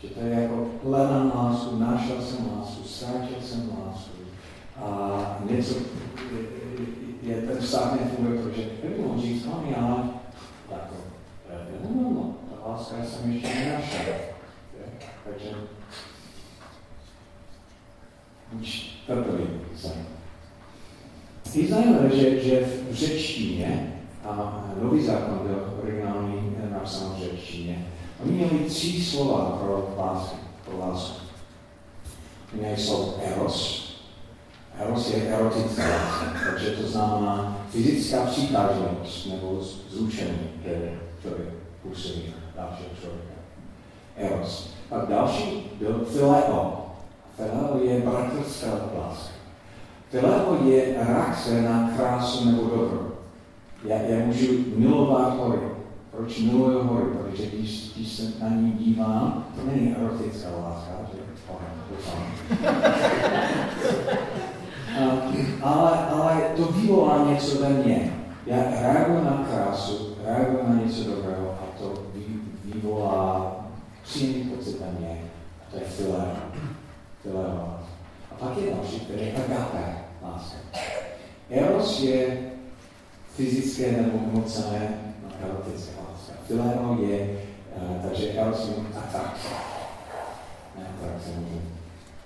Že 0.00 0.14
to 0.14 0.20
je 0.20 0.42
jako 0.42 0.66
hledám 0.84 1.32
lásku, 1.34 1.78
našel 1.78 2.22
jsem 2.22 2.48
lásku, 2.58 2.84
ztratil 2.84 3.36
jsem 3.42 3.72
lásku. 3.86 4.10
A 4.76 5.38
něco, 5.50 5.74
je, 7.22 7.34
je 7.34 7.42
ten 7.42 7.58
vztah 7.58 8.00
nefunguje, 8.00 8.42
protože 8.42 8.70
mohl 9.02 9.20
říct, 9.20 9.46
no 9.46 9.64
já, 9.76 10.10
jako, 10.70 10.94
no, 11.82 12.02
no, 12.02 12.10
no, 12.10 12.34
ta 12.50 12.70
láska 12.70 12.96
jsem 13.04 13.32
ještě 13.32 13.48
nenašel. 13.48 14.14
Takže 15.24 15.48
buď. 18.52 18.94
Je 21.54 21.68
zajímavé, 21.68 22.10
že, 22.16 22.40
že 22.40 22.60
v 22.90 22.94
řečtině, 22.94 23.93
a 24.24 24.64
nový 24.82 25.04
zákon 25.06 25.38
byl 25.42 25.74
originální 25.82 26.56
napsán 26.72 27.14
v 27.14 27.18
řečtině, 27.18 27.86
Oni 28.22 28.32
měli 28.32 28.64
tři 28.64 29.04
slova 29.04 29.58
pro 29.62 29.94
lásku. 29.98 30.36
Pro 30.64 30.78
lásku. 30.78 31.20
Měli 32.52 32.76
slovo 32.76 33.14
eros. 33.22 33.84
Eros 34.78 35.10
je 35.10 35.22
erotická 35.22 35.82
láska, 35.82 36.32
takže 36.50 36.70
to 36.70 36.88
znamená 36.88 37.66
fyzická 37.70 38.26
přitažlivost 38.26 39.26
nebo 39.26 39.60
zrušení, 39.90 40.38
které 40.60 40.98
člověk 41.22 41.48
působí 41.82 42.34
na 42.56 42.62
dalšího 42.62 42.88
člověka. 43.00 43.34
Eros. 44.16 44.74
A 44.90 45.04
další 45.04 45.70
byl 45.78 46.06
fileo. 46.12 46.86
Fileo 47.36 47.84
je 47.84 48.00
bratrská 48.00 48.68
láska. 48.98 49.34
Fileo 50.10 50.58
je 50.64 50.94
reakce 51.06 51.62
na 51.62 51.90
krásu 51.96 52.44
nebo 52.44 52.62
dobro. 52.62 53.13
Já, 53.84 53.96
já 53.96 54.26
můžu 54.26 54.46
milovat 54.76 55.38
hory, 55.38 55.58
proč 56.10 56.38
miluju 56.38 56.82
hory? 56.82 57.04
Protože 57.04 57.46
když, 57.46 57.92
když 57.96 58.12
se 58.12 58.44
na 58.44 58.48
ní 58.48 58.72
dívám, 58.72 59.46
to 59.56 59.70
není 59.70 59.96
erotická 59.96 60.48
láska, 60.64 60.92
že? 61.12 61.24
ale, 65.62 66.06
ale 66.06 66.42
to 66.56 66.62
vyvolá 66.62 67.30
něco 67.30 67.62
ve 67.62 67.68
mně. 67.68 68.12
Já 68.46 68.56
reaguju 68.56 69.24
na 69.24 69.46
krásu, 69.50 70.16
reaguju 70.24 70.68
na 70.68 70.74
něco 70.74 71.04
dobrého 71.04 71.50
a 71.50 71.78
to 71.78 72.02
vyvolá 72.64 73.56
příjemný 74.02 74.44
pocit 74.44 74.80
ve 74.80 74.86
mně. 74.98 75.20
A 75.60 75.70
to 75.70 75.76
je 75.76 75.84
fileo. 75.84 76.36
Fileo. 77.22 77.78
A 78.30 78.34
pak 78.38 78.56
je 78.56 78.74
další, 78.74 79.00
který 79.00 79.26
je 79.26 79.32
agape 79.32 79.98
láska. 80.22 80.56
Eros 81.50 82.02
je 82.02 82.38
fyzické 83.36 83.92
nebo 83.92 84.18
emocené 84.30 84.98
erotické 85.44 85.94
Fileno 86.46 86.98
je, 87.00 87.40
uh, 87.76 87.96
takže 88.02 88.32
erosion 88.32 88.86
atrakce. 88.96 89.48
Ne 90.78 90.84
atrakce 90.94 91.30
můžu, 91.38 91.60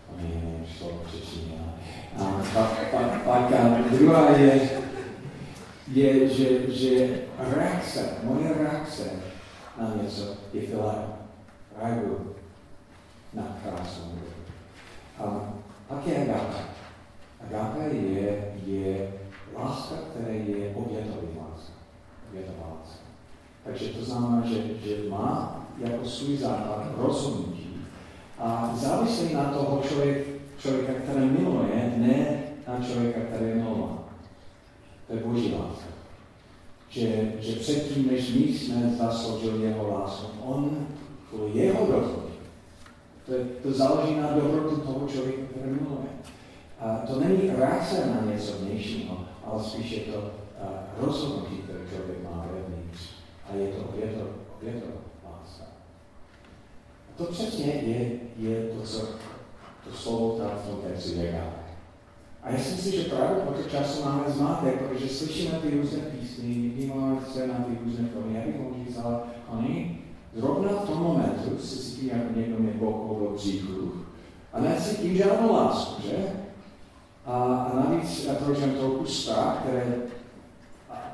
to 0.06 0.16
není 0.16 0.66
slovo 0.78 1.02
přečíně. 1.06 1.54
A 2.18 2.42
pak, 2.54 2.90
pak, 2.90 3.22
pak 3.22 3.52
druhá 3.90 4.30
je, 4.30 4.70
je, 5.92 6.28
že, 6.28 6.72
že 6.72 7.18
reakce, 7.38 8.08
moje 8.22 8.54
reakce 8.54 9.04
na 9.80 9.94
něco 10.02 10.36
je 10.52 10.66
fileno. 10.66 11.14
Reaguju 11.82 12.34
na 13.34 13.42
krásu. 13.62 14.18
A 15.18 15.52
pak 15.88 16.06
je 16.06 16.16
agape. 16.16 16.62
Agape 17.40 17.94
je, 17.94 18.52
je 18.66 19.17
láska, 19.58 19.94
která 20.10 20.32
je 20.34 20.74
obětová 20.74 21.48
láska. 21.50 21.72
Obětová 22.30 22.76
láska. 22.78 23.04
Takže 23.64 23.88
to 23.88 24.04
znamená, 24.04 24.42
že, 24.46 24.62
že 24.84 25.10
má 25.10 25.58
jako 25.78 26.04
svůj 26.04 26.36
základ 26.36 26.86
rozhodnutí 26.96 27.76
a 28.38 28.72
závislí 28.76 29.34
na 29.34 29.44
toho 29.44 29.82
člověk, 29.88 30.26
člověka, 30.58 30.92
který 30.92 31.26
miluje, 31.26 31.94
ne 31.96 32.42
na 32.68 32.84
člověka, 32.86 33.20
který 33.20 33.44
miluje. 33.44 33.98
To 35.06 35.14
je 35.14 35.20
boží 35.20 35.54
láska. 35.54 35.88
Že, 36.88 37.32
že 37.40 37.52
předtím, 37.52 38.06
než 38.06 38.34
my 38.34 38.40
jsme 38.40 38.96
zasloužili 38.98 39.62
jeho 39.62 39.92
lásku, 39.92 40.26
on 40.44 40.86
kvůli 41.28 41.50
jeho 41.58 41.86
rozhodnutí. 41.86 42.38
To, 43.26 43.34
je, 43.34 43.44
to 43.44 43.72
záleží 43.72 44.16
na 44.16 44.32
dobrotu 44.32 44.76
toho 44.76 45.08
člověka, 45.08 45.42
který 45.50 45.70
miluje. 45.70 46.08
A 46.80 46.96
to 47.06 47.20
není 47.20 47.50
reakce 47.56 48.06
na 48.06 48.32
něco 48.32 48.52
vnějšího, 48.52 49.27
ale 49.52 49.64
spíše 49.64 50.00
to 50.00 50.19
uh, 50.19 51.07
rozhodnutí, 51.07 51.57
které 51.57 51.78
člověk 51.78 52.25
má 52.25 52.47
vevnitř 52.52 53.00
a 53.50 53.55
je 53.55 53.69
to 53.69 53.85
oběto, 53.88 54.21
oběto 54.59 54.87
láska. 55.25 55.64
A 57.09 57.19
to 57.19 57.25
přesně 57.25 57.67
je, 57.67 58.11
je 58.37 58.69
to, 58.69 58.83
co 58.83 59.07
to 59.85 59.97
slovo 59.97 60.38
tam 60.38 60.50
v 60.50 60.69
tom 60.69 60.81
textu 60.81 61.11
říká. 61.11 61.45
A 62.43 62.50
já 62.50 62.59
si 62.59 62.71
myslím, 62.73 62.93
že 62.93 63.09
právě 63.09 63.37
po 63.37 63.52
to 63.52 63.69
času 63.71 64.05
máme 64.05 64.25
zmátek, 64.26 64.83
protože 64.83 65.09
slyšíme 65.09 65.59
ty 65.59 65.71
různé 65.71 65.99
písny, 65.99 66.45
vidíme 66.45 66.95
se 67.33 67.47
na 67.47 67.55
ty 67.55 67.78
různé 67.85 68.09
filmy. 68.09 68.38
Já 68.38 68.47
bych 68.47 68.61
mohl 68.61 68.75
říct, 68.75 68.99
ale 69.05 69.21
oni 69.49 70.02
zrovna 70.35 70.69
v 70.69 70.87
tom 70.87 70.99
momentu 70.99 71.59
se 71.59 71.76
cítí 71.76 72.07
jako 72.07 72.38
někdo 72.38 72.59
mě 72.59 72.73
bokol 72.73 73.21
do 73.21 73.35
bříchu 73.35 73.93
a 74.52 74.61
necítím 74.61 75.17
žádnou 75.17 75.52
lásku, 75.52 76.02
že? 76.02 76.48
A, 77.28 77.66
navíc 77.75 78.28
prožívám 78.44 78.70
trochu 78.70 79.06
strach, 79.06 79.58
které, 79.61 79.94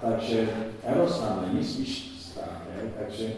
takže 0.00 0.48
tam 1.20 1.44
není, 1.46 1.64
spíš 1.64 2.14
takže 2.98 3.34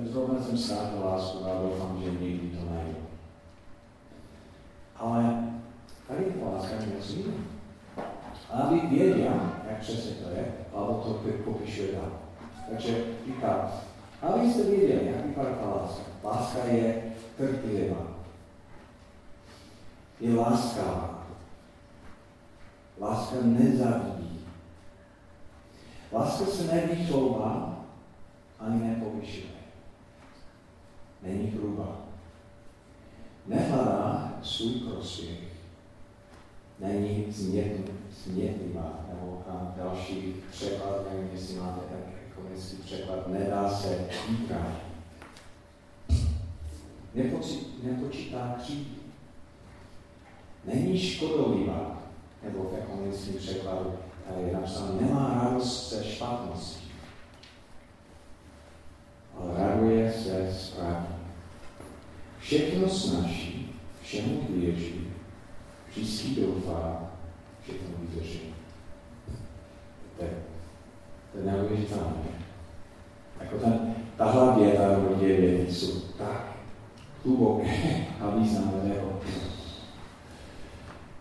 uh, 0.00 0.06
zrovna 0.06 0.42
jsem 0.42 0.58
ztrátil 0.58 1.04
lásku 1.04 1.44
a 1.44 1.62
doufám, 1.62 2.02
že 2.04 2.10
někdy 2.10 2.48
to 2.48 2.74
najdu. 2.74 2.96
Ale 4.96 5.44
tady 6.08 6.24
je 6.24 6.30
to 6.30 6.52
láska 6.52 6.74
něco 6.96 7.12
jiného. 7.12 7.38
A 8.50 8.62
aby 8.62 8.80
věděl, 8.80 9.40
jak 9.70 9.80
přesně 9.80 10.10
to 10.10 10.30
je, 10.30 10.44
Pavel 10.72 10.94
to 10.94 11.20
popišuje 11.44 11.92
dál. 11.92 12.12
Takže 12.70 13.04
říká, 13.26 13.72
abyste 14.22 14.62
věděli, 14.62 15.06
jak 15.06 15.26
vypadá 15.26 15.50
ta 15.50 15.68
láska. 15.68 16.02
Láska 16.24 16.64
je 16.64 17.02
trpělivá. 17.36 18.06
Je 20.20 20.34
láskavá. 20.34 21.19
Láska 23.00 23.36
nezavidí. 23.42 24.40
Láska 26.12 26.46
se 26.46 26.74
nevychouvá, 26.74 27.78
ani 28.58 28.88
nepovyšuje. 28.88 29.50
Není 31.22 31.46
hrubá. 31.50 31.96
Nehledá 33.46 34.32
svůj 34.42 34.72
prospěch. 34.72 35.40
Není 36.78 37.26
změrný 37.32 37.84
smětlivá, 38.12 39.00
nebo 39.08 39.42
a 39.48 39.74
další 39.76 40.34
překlad, 40.50 41.12
nevím, 41.12 41.30
jestli 41.32 41.56
máte 41.56 41.80
tak 41.80 42.34
komunistický 42.34 42.82
překlad, 42.82 43.28
nedá 43.28 43.70
se 43.70 44.08
týkat. 44.26 44.72
Nepočítá 47.82 48.54
křídky. 48.58 49.00
Není 50.64 50.98
škodolivá, 50.98 51.99
nebo 52.42 52.62
v 52.62 52.78
ekonomickém 52.78 53.34
překladu 53.34 53.92
je 54.46 54.52
napsáno, 54.52 55.00
nemá 55.00 55.40
radost 55.42 55.90
ze 55.90 56.04
špatnosti, 56.04 56.84
ale 59.36 59.68
raduje 59.68 60.12
se 60.12 60.54
správně. 60.54 61.16
Všechno 62.38 62.88
snaží, 62.88 63.72
všemu 64.02 64.40
věří, 64.48 65.08
vždycky 65.88 66.40
doufá, 66.40 67.10
všechno 67.62 67.88
vydrží. 67.98 68.54
To 70.16 70.24
je, 70.24 70.30
to 71.32 71.38
je 71.38 71.44
neuvěřitelné. 71.44 72.14
Jako 73.40 73.58
ten, 73.58 73.94
tahle 74.16 74.64
věta 74.64 74.88
nebo 74.88 75.14
dvě 75.14 75.36
věty 75.36 75.74
jsou 75.74 76.00
tak 76.00 76.56
hluboké 77.24 78.06
a 78.20 78.30
významné. 78.30 78.70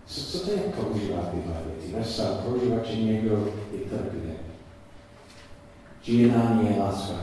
Co, 0.09 0.21
co 0.21 0.45
to 0.45 0.51
je 0.51 0.57
používat 0.57 1.31
tyhle 1.31 1.55
věci? 1.65 1.97
Než 1.97 2.27
používat, 2.45 2.85
že 2.85 3.03
někdo 3.03 3.53
je 3.71 3.79
trpělivý. 3.79 4.33
Že 6.01 6.13
jednání 6.13 6.67
je 6.69 6.79
láska. 6.79 7.13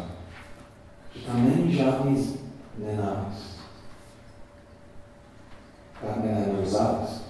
Že 1.15 1.27
tam 1.27 1.45
není 1.45 1.75
žádný 1.75 2.27
nenávist. 2.79 3.57
Tam 6.01 6.23
není 6.23 6.71
závist. 6.71 7.23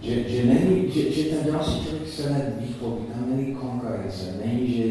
Že, 0.00 0.28
že, 0.28 0.44
není, 0.44 0.90
že, 0.90 1.12
že 1.12 1.30
ten 1.30 1.52
další 1.52 1.84
člověk 1.84 2.08
se 2.08 2.30
nevýchlopí, 2.30 3.04
tam 3.04 3.36
není 3.36 3.54
konkurence, 3.54 4.34
není, 4.44 4.76
že 4.76 4.82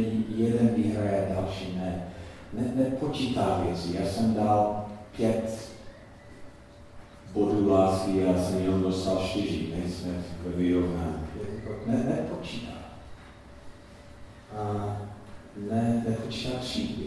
jeden 0.43 0.67
vyhraje, 0.75 1.35
další 1.35 1.75
ne. 1.75 2.07
ne 2.53 2.71
nepočítá 2.75 3.63
věci. 3.65 3.97
Já 3.99 4.05
jsem 4.05 4.33
dal 4.33 4.85
pět 5.15 5.70
bodů 7.33 7.69
lásky, 7.69 8.17
já 8.17 8.43
jsem 8.43 8.61
jenom 8.61 8.81
dostal 8.81 9.27
čtyři, 9.27 9.73
nejsme 9.77 10.11
v 10.45 10.55
vyrovnání. 10.55 11.27
Ne, 11.85 12.03
nepočítá. 12.17 12.71
A 14.57 14.97
ne, 15.69 16.03
nepočítá 16.07 16.59
třídy. 16.59 17.05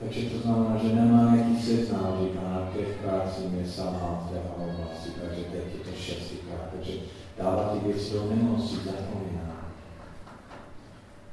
Takže 0.00 0.30
to 0.30 0.38
znamená, 0.38 0.76
že 0.82 0.94
nemá 0.94 1.34
nějaký 1.34 1.62
seznam, 1.62 2.18
říká, 2.22 2.40
na 2.42 2.70
pětkrát 2.72 3.34
si 3.34 3.48
mě 3.48 3.66
sama 3.66 4.26
v 4.26 4.32
této 4.32 4.54
oblasti, 4.54 5.10
takže 5.20 5.42
teď 5.42 5.64
je 5.72 5.92
to 5.92 5.98
šestikrát, 6.00 6.68
takže 6.76 6.92
dává 7.38 7.68
ty 7.68 7.88
věci 7.88 8.14
do 8.14 8.24
minulosti, 8.24 8.76
zapomíná. 8.76 9.72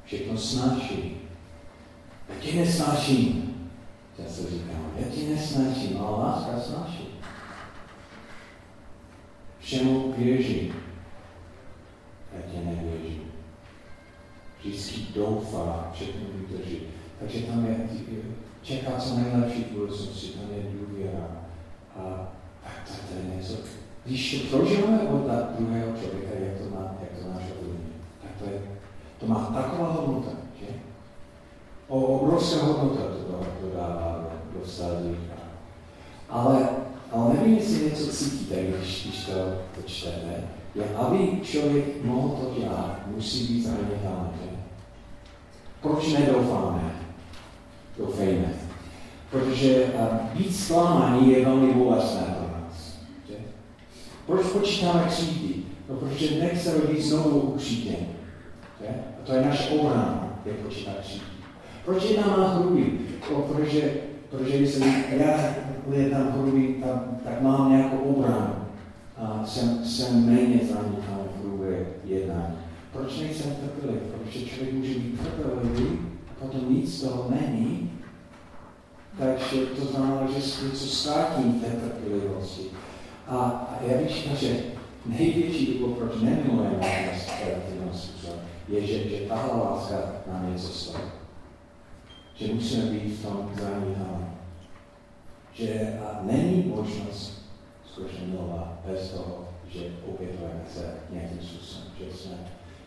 Všechno 0.04 0.38
snáší. 0.38 1.20
Já 2.28 2.34
ti 2.40 2.58
nesnáším. 2.58 3.52
Já 4.18 4.30
se 4.30 4.50
říkám, 4.50 4.92
já 4.96 5.08
ti 5.08 5.28
nesnáším, 5.28 5.98
ale 5.98 6.18
láska 6.18 6.60
snáší. 6.60 7.15
Všemu 9.66 10.14
věří. 10.18 10.72
Já 12.32 12.52
tě 12.52 12.58
nevěří. 12.58 13.20
Vždycky 14.58 15.00
doufá, 15.14 15.90
všechno 15.94 16.20
vydrží. 16.34 16.80
Takže 17.20 17.40
tam 17.40 17.66
je, 17.66 17.88
čeká 18.62 18.90
co 18.98 19.16
nejlepší 19.16 19.64
budoucnosti, 19.64 20.28
tam 20.28 20.50
je 20.56 20.62
důvěra. 20.72 21.26
A 21.96 22.28
tak 22.64 22.88
to, 22.88 22.92
to 22.92 23.18
je 23.18 23.36
něco, 23.36 23.54
když 24.04 24.46
prožíváme 24.50 24.98
od 24.98 25.58
druhého 25.58 25.92
člověka, 25.96 26.38
jak 26.38 26.58
to 26.58 26.74
má, 26.74 26.94
jak 27.00 27.22
to 27.22 27.28
náš 27.28 27.42
tak 28.22 28.30
to, 28.38 28.44
je, 28.44 28.62
to 29.20 29.26
má 29.26 29.44
taková 29.44 29.92
hodnota, 29.92 30.30
že? 30.60 30.66
O 31.88 32.00
obrovská 32.00 32.64
hodnota 32.64 33.02
to, 33.02 33.76
dává 33.76 34.24
do, 34.52 34.60
do. 34.60 35.16
Ale, 36.28 36.85
ale 37.16 37.34
nevím, 37.34 37.56
jestli 37.56 37.84
něco 37.84 38.06
cítíte, 38.06 38.54
když, 38.62 39.06
když 39.06 39.24
to, 39.24 39.32
to 39.74 39.82
čtete. 39.86 40.44
Je, 40.74 40.84
aby 40.96 41.40
člověk 41.42 42.04
mohl 42.04 42.28
to 42.28 42.60
dělat, 42.60 43.00
musí 43.06 43.54
být 43.54 43.62
zranitelný. 43.62 44.58
Proč 45.82 46.12
nedoufáme? 46.12 46.92
Doufejme. 47.98 48.52
Protože 49.30 49.86
být 50.34 50.56
zklamaný 50.56 51.32
je 51.32 51.44
velmi 51.44 51.74
bolestné 51.74 52.20
pro 52.20 52.58
nás. 52.58 52.98
Že? 53.28 53.34
Proč 54.26 54.46
počítáme 54.46 55.04
křídy? 55.08 55.54
No, 55.88 55.96
protože 55.96 56.40
nechceme 56.40 56.78
být 56.78 57.02
znovu 57.02 57.40
ukříděni. 57.40 58.08
A 58.88 59.26
to 59.26 59.32
je 59.32 59.42
naše 59.46 59.74
obrana, 59.74 60.40
je 60.44 60.52
počítat 60.52 60.94
křídy. 61.02 61.24
Proč 61.84 62.04
je 62.10 62.20
nám 62.20 62.60
hrubý? 62.60 62.98
No, 63.32 63.42
protože, 63.42 63.94
protože 64.36 64.58
když 64.58 64.70
jsem 64.70 64.94
já 65.10 65.54
tam 66.10 66.32
hrubý, 66.32 66.74
tak, 66.74 67.02
tak 67.24 67.40
mám 67.40 67.70
nějakou 67.70 67.96
obranu. 67.96 68.54
A 69.16 69.42
jsem, 69.46 69.84
jsem 69.84 70.26
méně 70.26 70.60
zranitelný 70.64 71.28
v 71.36 71.40
hrubé 71.40 71.86
jednání. 72.04 72.54
Proč 72.92 73.20
nejsem 73.20 73.52
trpělivý? 73.52 74.00
Protože 74.24 74.46
člověk 74.46 74.74
může 74.74 74.94
být 74.94 75.20
trpělivý 75.20 75.98
potom 76.40 76.74
nic 76.74 76.98
z 76.98 77.02
toho 77.02 77.30
není, 77.40 77.92
takže 79.18 79.66
to 79.66 79.84
znamená, 79.84 80.26
že 80.26 80.34
něco 80.66 80.86
ztratím 80.86 81.60
té 81.60 81.66
trpělivosti. 81.66 82.62
A, 83.28 83.36
a 83.36 83.78
já 83.86 84.08
říkal, 84.08 84.36
že 84.36 84.56
největší 85.06 85.66
důvod, 85.66 85.98
proč 85.98 86.22
nemilujeme 86.22 86.78
trpělivosti, 86.78 88.26
je, 88.68 88.86
že, 88.86 89.08
že 89.08 89.16
tahle 89.28 89.62
láska 89.62 89.96
nám 90.32 90.52
něco 90.52 90.68
stojí. 90.68 91.04
Že 92.36 92.54
musíme 92.54 92.84
být 92.84 93.08
v 93.08 93.22
tom 93.22 93.50
zranitelní. 93.54 94.26
Že 95.52 95.98
a 96.04 96.20
není 96.22 96.62
možnost 96.62 97.42
skutečně 97.84 98.26
milovat 98.26 98.78
bez 98.86 99.10
toho, 99.10 99.48
že 99.68 99.80
opětujeme 100.06 100.64
se 100.74 100.94
nějakým 101.10 101.40
způsobem, 101.40 101.88
že, 101.98 102.16
jsme, 102.16 102.36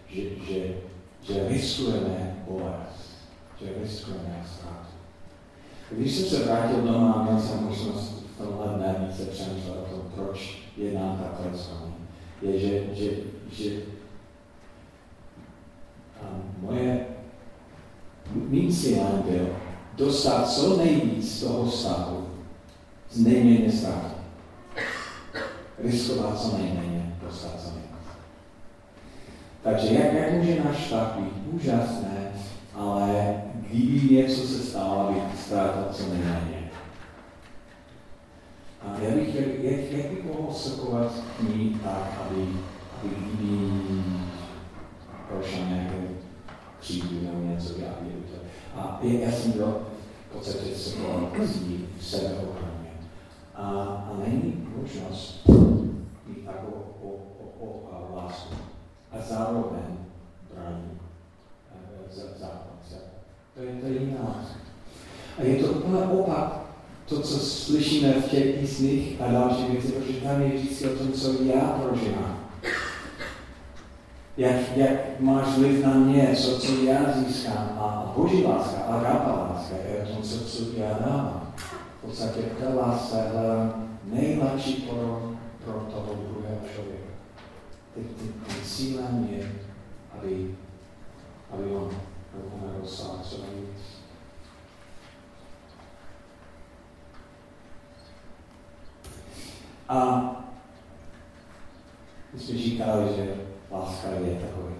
že, 0.07 0.21
že, 0.45 0.73
že 1.21 1.49
riskujeme 1.49 2.43
bolest 2.47 3.09
že 3.61 3.73
riskujeme 3.81 4.45
ztrátu. 4.55 4.87
Když 5.91 6.15
jsem 6.15 6.25
se 6.25 6.45
vrátil 6.45 6.81
doma, 6.81 7.23
měl 7.23 7.41
jsem 7.41 7.63
možnost 7.63 8.23
v 8.35 8.37
tomhle 8.37 8.67
dne 8.67 8.95
více 9.07 9.25
přemýšlet 9.25 9.77
o 9.77 9.95
tom, 9.95 10.11
proč 10.15 10.57
jednám 10.77 11.17
takhle 11.17 11.59
s. 11.59 11.69
Je, 12.41 12.59
že, 12.59 12.95
že, 12.95 13.11
že 13.51 13.81
moje 16.61 17.05
mým 18.35 18.71
cílem 18.71 19.23
byl 19.29 19.55
dostat 19.99 20.49
co 20.49 20.77
nejvíc 20.77 21.37
z 21.37 21.43
toho 21.43 21.71
stavu 21.71 22.27
z 23.11 23.25
nejméně 23.25 23.71
ztráty. 23.71 24.15
Riskovat 25.83 26.41
co 26.41 26.57
nejméně, 26.57 27.15
dostat 27.23 27.51
co 27.61 27.69
nejvíc. 27.69 27.89
Takže 29.63 29.87
jak, 29.93 30.13
jak 30.13 30.33
může 30.33 30.63
náš 30.63 30.87
stav 30.87 31.15
být 31.15 31.33
úžasné, 31.51 32.31
ale 32.75 33.41
kdyby 33.53 34.15
něco 34.15 34.41
se 34.41 34.63
stalo, 34.63 35.07
aby 35.07 35.21
ztrátal 35.45 35.87
co 35.91 36.03
nejméně. 36.03 36.71
A 38.81 38.95
já 39.01 39.15
bych, 39.15 39.35
jak, 39.35 39.47
jak, 39.47 39.91
jak 39.91 40.11
bych 40.11 40.23
mohl 40.23 40.53
sekovat 40.53 41.11
ní 41.55 41.79
tak, 41.83 42.13
aby, 42.25 42.47
aby 43.03 43.15
kdyby 43.15 44.01
prošel 45.27 45.65
nějaké 45.69 45.95
křídy 46.79 47.15
nebo 47.21 47.53
něco, 47.53 47.73
já 47.79 47.93
A 48.75 48.99
já 49.01 49.31
jsem 49.31 49.51
byl 49.51 49.88
podstatě 50.33 50.75
sekoval 50.75 51.31
s 51.39 51.61
ní 51.61 51.87
v 51.99 52.05
sebeochraně. 52.05 52.91
A, 53.55 53.63
a 54.11 54.17
není 54.27 54.67
možnost 54.75 55.47
mít 56.27 56.45
takovou 56.45 56.83
o, 57.01 57.07
o, 57.39 57.65
o, 57.65 58.15
lásku. 58.15 58.55
A 59.11 59.15
zároveň 59.29 59.83
brání 60.53 60.99
základ. 62.39 62.69
To 63.55 63.61
je, 63.63 63.73
to 63.81 63.85
je 63.87 63.93
jiná. 63.93 64.45
A 65.37 65.41
je 65.41 65.63
to 65.63 65.71
úplně 65.71 66.03
opak 66.03 66.59
to, 67.05 67.21
co 67.21 67.39
slyšíme 67.39 68.13
v 68.13 68.29
těch 68.31 68.59
písních 68.59 69.21
a 69.21 69.31
další 69.31 69.63
věci, 69.65 69.91
protože 69.91 70.21
tam 70.21 70.41
je 70.41 70.49
vždycky 70.49 70.89
o 70.89 70.97
tom, 70.97 71.11
co 71.11 71.43
já 71.43 71.59
prožívám. 71.59 72.38
Jak, 74.39 74.77
jak 74.77 75.19
máš 75.19 75.57
vliv 75.57 75.85
na 75.85 75.93
mě, 75.93 76.35
co, 76.35 76.59
co 76.59 76.83
já 76.83 76.99
získám. 77.11 77.77
A 77.79 78.13
boží 78.17 78.43
láska, 78.43 78.81
a 78.81 79.03
rápa 79.03 79.31
láska 79.31 79.75
je 79.75 80.03
o 80.03 80.13
tom, 80.13 80.23
co, 80.23 80.45
co 80.45 80.63
já 80.77 80.89
dávám. 80.89 81.53
V 81.97 82.01
podstatě 82.01 82.41
v 82.41 82.59
té 82.59 82.73
lásce 82.73 83.21
hledám 83.21 83.89
nejlepší 84.03 84.73
pro, 84.73 85.31
pro 85.65 85.73
toho 85.73 86.13
druhého 86.13 86.59
člověka. 86.73 87.13
Tím 87.95 88.33
cílem 88.63 89.27
je, 89.31 89.51
aby, 90.17 90.55
aby 91.51 91.63
on 91.63 91.89
nebo 92.33 92.79
dosáhnout 92.81 93.25
co 93.25 93.35
nejvíc. 93.37 93.81
A 99.89 100.21
My 102.33 102.39
jsme 102.39 102.57
říkali, 102.57 103.15
že 103.15 103.35
láska 103.71 104.07
je 104.09 104.35
takový 104.35 104.75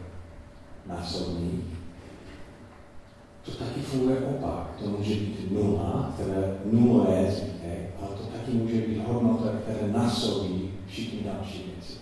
násobný. 0.86 1.64
To 3.46 3.52
taky 3.52 3.80
funguje 3.80 4.18
opak. 4.20 4.76
To 4.84 4.90
může 4.90 5.14
být 5.14 5.52
nula, 5.52 6.12
které 6.14 6.58
nula 6.66 7.14
je 7.14 7.32
zbytek, 7.32 7.96
ale 8.02 8.10
to 8.10 8.24
taky 8.24 8.52
může 8.52 8.82
být 8.82 9.08
hodnota, 9.08 9.50
která 9.64 10.04
násobí 10.04 10.72
všichni 10.88 11.20
další 11.24 11.58
věci. 11.58 11.94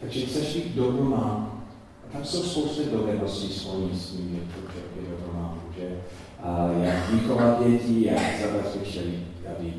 Takže 0.00 0.26
chceš 0.26 0.56
být 0.56 0.74
dobromán, 0.74 1.62
a 2.04 2.12
tam 2.12 2.24
jsou 2.24 2.42
spousty 2.42 2.84
dovedností 2.92 3.52
spojených 3.52 3.96
s 3.96 4.10
tím, 4.10 4.30
že 4.30 4.58
to 4.60 5.00
je 5.00 5.10
dobromán, 5.10 5.60
že 5.78 6.00
a 6.42 6.70
jak 6.82 7.10
vychovat 7.10 7.66
děti, 7.66 8.06
jak 8.06 8.40
zabezpečit, 8.40 9.18
aby 9.56 9.74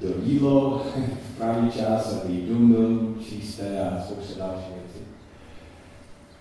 to 0.00 0.06
jídlo 0.24 0.82
v 1.34 1.36
pravý 1.38 1.70
čas, 1.70 2.22
aby 2.22 2.46
dům 2.48 2.72
byl 2.72 3.14
čisté 3.28 3.80
a 3.80 4.02
spousta 4.02 4.38
další 4.38 4.66
věci. 4.74 5.13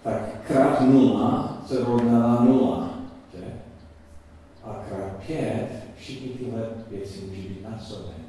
Tak 0.03 0.47
krát 0.47 0.81
nula 0.81 1.61
se 1.67 1.83
rovná 1.83 2.41
nula. 2.43 2.89
Že? 3.33 3.45
A 4.63 4.83
krát 4.89 5.11
pět 5.27 5.69
všichni 5.95 6.29
tyhle 6.29 6.69
věci 6.89 7.19
může 7.27 7.41
být 7.41 7.69
násobeny. 7.69 8.23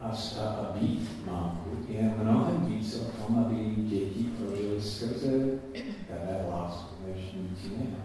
A, 0.00 0.08
a 0.40 0.78
být 0.80 1.26
mámku 1.26 1.70
je 1.88 2.14
mnohem 2.22 2.66
více 2.66 3.00
o 3.00 3.04
tom, 3.04 3.38
aby 3.38 3.74
děti 3.76 4.26
prožili 4.38 4.82
skrze 4.82 5.58
které 6.04 6.46
lásku, 6.50 6.94
než 7.06 7.24
nic 7.24 7.64
jiného. 7.64 7.96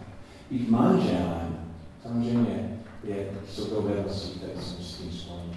Být 0.51 0.69
manželem 0.69 1.58
samozřejmě 2.03 2.79
je, 3.03 3.29
dovednosti, 3.69 4.39
které 4.39 4.62
jsou 4.62 4.84
s 4.84 4.97
tím 4.97 5.12
spojeny. 5.12 5.53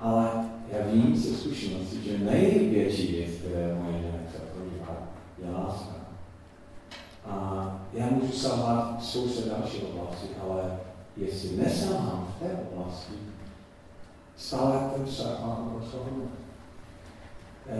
Ale 0.00 0.30
já 0.72 0.86
vím 0.92 1.16
ze 1.16 1.36
zkušenosti, 1.36 2.02
že 2.04 2.18
největší 2.18 3.12
věc, 3.12 3.30
které 3.34 3.74
moje 3.74 4.02
žena 4.02 4.18
chce 4.28 4.38
prožívat, 4.38 5.02
je 5.38 5.50
láska. 5.50 6.03
A 7.26 7.66
já 7.92 8.06
můžu 8.10 8.32
sávat 8.32 9.04
spoustu 9.04 9.48
další 9.48 9.78
oblasti, 9.78 10.26
ale 10.42 10.78
jestli 11.16 11.56
nesáhám 11.56 12.34
v 12.36 12.42
té 12.42 12.58
oblasti, 12.72 13.12
stále 14.36 14.90
ten 14.94 15.26
má 15.40 15.58
obrovskou 15.58 15.98
hodnotu. 15.98 16.36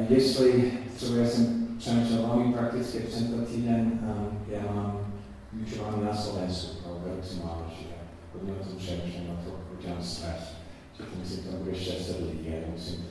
Jestli, 0.08 0.72
třeba 0.96 1.16
já 1.16 1.28
jsem 1.28 1.66
přemýšlel 1.78 2.26
velmi 2.26 2.52
prakticky 2.52 2.98
tento 2.98 3.46
týden, 3.46 4.00
um, 4.02 4.38
já 4.48 4.72
mám 4.72 5.06
vyučování 5.52 6.04
na 6.04 6.16
Slovensku 6.16 6.76
pro 6.82 6.98
vedoucí 7.04 7.40
mládež. 7.44 7.86
Hodně 8.34 8.52
o 8.52 8.64
tom 8.64 8.76
přemýšlím, 8.76 9.28
na 9.28 9.34
to 9.34 9.50
udělám 9.78 10.02
stres 10.02 10.54
že 10.98 11.04
to 11.04 11.18
myslím, 11.20 11.44
tam 11.44 11.62
bude 11.64 11.74
600 11.74 12.16
lidí, 12.20 12.46
já 12.46 12.70
musím 12.72 13.04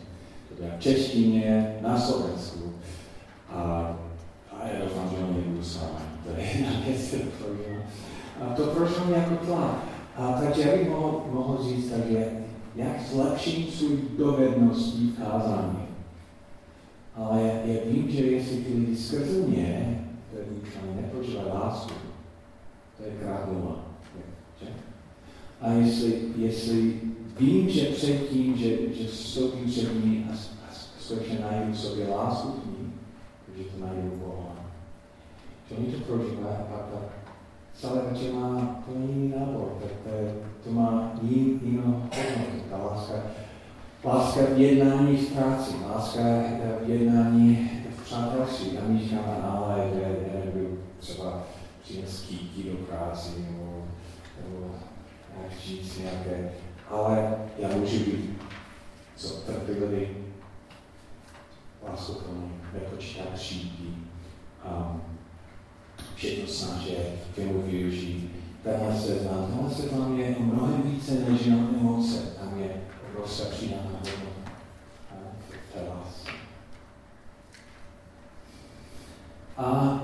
to 0.50 0.56
dělat 0.64 0.78
v 0.78 0.82
češtině, 0.82 1.80
na 1.82 2.00
Slovensku. 2.00 2.74
A, 3.50 3.98
a 4.64 4.68
já 4.68 4.86
doufám, 4.86 5.10
že 5.10 5.24
oni 5.24 5.38
nebudu 5.38 5.64
s 5.64 5.82
vámi. 5.82 6.06
To 6.24 6.42
je 6.42 6.48
jedna 6.48 6.72
věc, 6.86 7.08
kterou. 7.08 7.84
A 8.42 8.54
to 8.54 8.64
prošlo 8.64 9.06
mě 9.06 9.16
jako 9.16 9.46
tlak. 9.46 9.78
A 10.18 10.32
takže 10.32 10.62
já 10.62 10.78
bych 10.78 10.90
mohl, 10.90 11.22
mohl 11.32 11.64
říct, 11.64 11.92
takže 11.92 12.32
jak 12.76 13.02
zlepšit 13.12 13.74
svůj 13.74 14.00
dovedností 14.18 15.10
v 15.10 15.24
kázání. 15.24 15.80
Ale 17.16 17.42
já, 17.42 17.54
já 17.54 17.80
vím, 17.86 18.10
že 18.10 18.22
jestli 18.26 18.58
ty 18.58 18.74
lidi 18.74 18.98
skrze 18.98 19.48
mě, 19.48 20.00
které 20.30 21.02
neprožívají 21.02 21.48
lásku, 21.54 21.94
to 22.98 23.04
je 23.04 23.10
krát 23.22 23.52
nula. 23.52 23.94
A 25.62 25.72
jestli, 25.72 26.22
jestli 26.36 27.02
vím, 27.40 27.70
že 27.70 27.86
předtím, 27.86 28.58
že, 28.58 28.94
že 28.94 29.08
vstoupím 29.08 29.66
před 29.66 30.06
ní 30.06 30.26
a, 30.30 30.34
a 30.34 30.74
skutečně 31.00 31.40
najdu 31.40 31.76
sobě 31.76 32.08
lásku 32.08 32.52
k 32.52 32.66
ní, 32.66 32.94
že 33.58 33.64
to 33.64 33.86
najdu 33.86 34.12
Boha. 34.16 34.43
Že 35.70 35.76
oni 35.76 35.92
to 35.92 36.00
prožívají 36.04 36.56
a 36.56 36.78
tak 37.82 38.04
večer 38.12 38.34
má 38.34 38.80
to 38.86 38.92
jiný 38.92 39.34
nábor, 39.40 39.78
tak 39.82 39.92
to, 40.04 40.10
to 40.64 40.72
má 40.72 41.12
jin, 41.22 41.60
jinou 41.64 41.84
hodnotu, 41.84 42.64
ta 42.70 42.78
láska. 42.78 43.14
Láska 44.04 44.42
v 44.56 44.60
jednání 44.60 45.18
v 45.18 45.34
práci, 45.34 45.76
láska 45.94 46.22
v 46.86 46.90
jednání 46.90 47.72
v 47.98 48.04
přátelství. 48.04 48.80
My 48.88 49.00
říkáme, 49.00 49.38
ale 49.44 49.92
já 50.34 50.46
nebudu 50.46 50.80
třeba 51.00 51.44
přinést 51.84 52.22
kýky 52.28 52.70
do 52.70 52.78
práce, 52.78 53.30
nebo, 53.40 53.84
nebo 54.42 54.68
říct 55.66 56.00
nějaké 56.00 56.52
ale 56.94 57.36
já 57.58 57.68
můžu 57.68 57.98
být 57.98 58.42
co 59.16 59.28
trpělivý, 59.28 60.08
láskuplný, 61.90 62.52
nepočítá 62.74 63.24
křídí 63.34 64.08
a 64.64 64.98
všechno 66.24 66.48
snaží 66.48 66.96
k 67.32 67.36
tomu 67.36 67.62
využít. 67.62 68.32
Tenhle 68.64 69.00
seznam, 69.00 69.48
tenhle 69.48 69.72
seznam 69.72 70.20
je 70.20 70.36
mnohem 70.40 70.82
více 70.82 71.12
než 71.30 71.46
jenom 71.46 71.70
emoce, 71.80 72.18
tam 72.40 72.60
je 72.60 72.70
obrovská 73.10 73.50
přidaná 73.50 73.82
hodnota. 73.84 74.34
A 79.58 80.00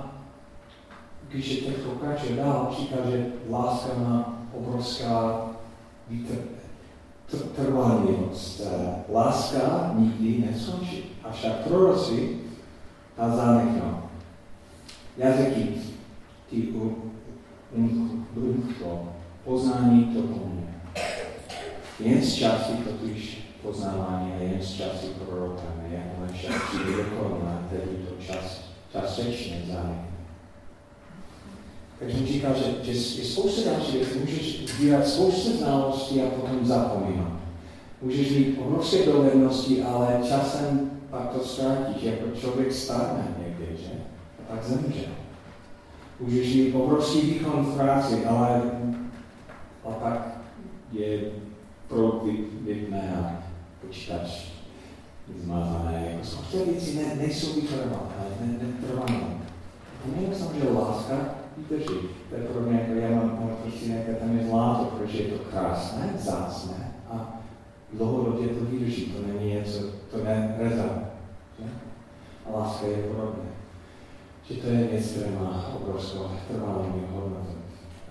když 1.30 1.48
je 1.48 1.62
teď 1.62 1.84
pokračuje 1.84 2.36
dál, 2.36 2.76
říká, 2.80 2.96
že 3.10 3.26
láska 3.50 3.90
má 3.98 4.44
obrovská 4.54 5.46
trvanlivost. 7.56 8.62
Láska 9.14 9.94
nikdy 9.96 10.46
neskončí. 10.52 11.04
Avšak 11.24 11.52
proroci 11.52 12.38
ta 13.16 13.36
zanechnou. 13.36 14.04
Jazyky 15.18 15.68
ty 16.50 16.68
umklo, 18.36 19.14
poznání 19.44 20.06
to 20.06 20.22
pomůže. 20.22 20.74
Jen 22.20 22.28
z 22.28 22.34
časy 22.34 22.72
totiž 22.74 23.38
poznávání 23.62 24.34
a 24.34 24.44
jen 24.44 24.62
z 24.62 24.74
časy 24.74 25.08
prorokami, 25.26 25.84
jakmile 25.92 26.34
však 26.34 26.68
přijde 26.68 27.04
dokonalá, 27.04 27.64
tedy 27.70 27.82
to 27.82 28.24
čas, 28.26 28.62
časečně 28.92 29.64
zanechne. 29.68 30.08
Takže 32.00 32.18
on 32.18 32.26
říká, 32.26 32.54
že, 32.54 32.84
že 32.84 32.92
je 32.92 33.26
spousta 33.26 33.72
další 33.72 33.98
věcí. 33.98 34.20
Můžeš 34.20 34.66
sbírat 34.70 35.08
spoustu 35.08 35.58
znalostí 35.58 36.22
a 36.22 36.30
potom 36.30 36.66
zapomínat. 36.66 37.32
Můžeš 38.02 38.30
mít 38.32 38.60
obrovské 38.66 39.06
dovednosti, 39.06 39.84
ale 39.84 40.20
časem 40.28 40.92
pak 41.10 41.30
to 41.30 41.40
ztratíš, 41.46 42.04
jako 42.04 42.40
člověk 42.40 42.74
stárne 42.74 43.28
někdy, 43.46 43.78
že? 43.84 43.92
A 44.40 44.56
tak 44.56 44.64
zemře. 44.64 45.06
Můžeš 46.20 46.54
mít 46.56 46.74
obrovský 46.74 47.22
výkon 47.22 47.66
v 47.66 47.76
práci, 47.76 48.26
ale 48.26 48.62
a 49.86 49.92
pak 49.92 50.28
je 50.92 51.20
pro 52.00 52.24
vypne 52.64 53.02
a 53.20 53.44
počítač 53.82 54.56
zmazané. 55.44 56.12
Jako 56.12 56.26
jsou 56.26 56.66
věci 56.66 56.96
ne, 56.96 57.16
nejsou 57.16 57.54
vytrvalé, 57.54 58.08
ne, 58.42 58.58
netrvalé. 58.62 59.22
A 60.04 60.16
nejde 60.16 60.36
samozřejmě 60.36 60.70
láska, 60.70 61.16
vydrží. 61.58 62.00
To 62.30 62.36
je 62.36 62.42
podobně 62.42 62.80
jako 62.80 63.00
já 63.00 63.10
mám 63.10 63.50
prostě 63.64 63.86
nějaké 63.86 64.14
tam 64.14 64.38
je 64.38 64.48
zlato, 64.48 64.86
protože 64.86 65.24
je 65.24 65.30
to 65.30 65.44
krásné, 65.44 66.14
zácné 66.20 66.92
a 67.10 67.42
dlouhodobě 67.94 68.48
to 68.48 68.66
vydrží. 68.66 69.06
To 69.06 69.28
není 69.28 69.54
něco, 69.54 69.80
to 70.12 70.24
ne 70.24 70.56
rezavné. 70.60 71.10
A 72.46 72.58
láska 72.60 72.88
je 72.88 73.04
podobné. 73.04 73.50
Že 74.50 74.56
to 74.56 74.68
je 74.68 74.88
věc, 74.88 75.12
která 75.12 75.40
má 75.40 75.74
obrovskou 75.76 76.26
trvalou 76.48 76.86
hodnotu. 77.12 77.58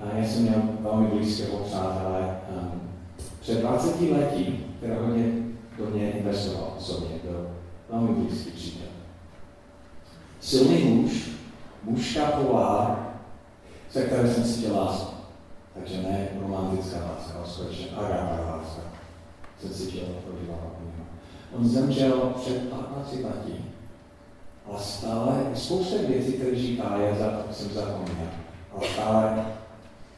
A 0.00 0.16
já 0.16 0.24
jsem 0.24 0.42
měl 0.42 0.62
velmi 0.80 1.08
blízkého 1.08 1.58
přátele 1.58 2.40
um, 2.50 2.77
před 3.48 3.60
20 3.60 4.00
lety, 4.00 4.60
který 4.78 4.92
hodně 5.00 5.24
do 5.78 5.86
mě 5.86 6.10
investoval 6.10 6.74
osobně, 6.78 7.16
byl 7.24 7.50
velmi 7.90 8.12
blízký 8.12 8.50
přítel. 8.50 8.86
Silný 10.40 10.84
muž, 10.84 11.30
mužská 11.82 12.26
povar, 12.26 13.12
se 13.90 14.02
které 14.02 14.34
jsem 14.34 14.44
cítil 14.44 14.76
lásku. 14.76 15.14
Takže 15.74 16.02
ne 16.02 16.28
romantická 16.40 16.96
láska, 16.96 17.38
ale 17.38 17.46
skutečně 17.46 17.86
agapá 17.96 18.56
láska. 18.56 18.82
Jsem 19.60 19.70
cítil 19.70 20.02
prožíval 20.24 20.58
od 20.66 20.80
něho. 20.80 21.06
On 21.52 21.68
zemřel 21.68 22.32
před 22.40 22.68
15 22.70 23.12
lety. 23.12 23.52
Ale 24.66 24.78
stále 24.78 25.50
spousta 25.54 25.96
věcí, 26.08 26.32
které 26.32 26.56
říká, 26.56 26.96
já 26.96 27.14
za 27.14 27.42
jsem 27.52 27.70
zapomněl. 27.70 28.28
Ale 28.72 28.88
stále 28.88 29.46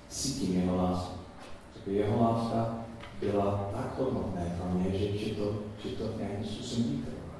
cítím 0.08 0.60
jeho 0.60 0.76
lásku. 0.76 1.14
Protože 1.72 1.96
jeho 1.96 2.22
láska 2.22 2.79
byla 3.20 3.70
tak 3.72 3.98
hodnotné 3.98 4.56
pro 4.58 4.78
mě, 4.78 4.98
že, 4.98 5.18
že, 5.18 5.34
to, 5.34 5.54
že 5.84 5.88
to 5.88 6.04
nějakým 6.18 6.44
způsobem 6.44 6.90
vytrvá. 6.90 7.34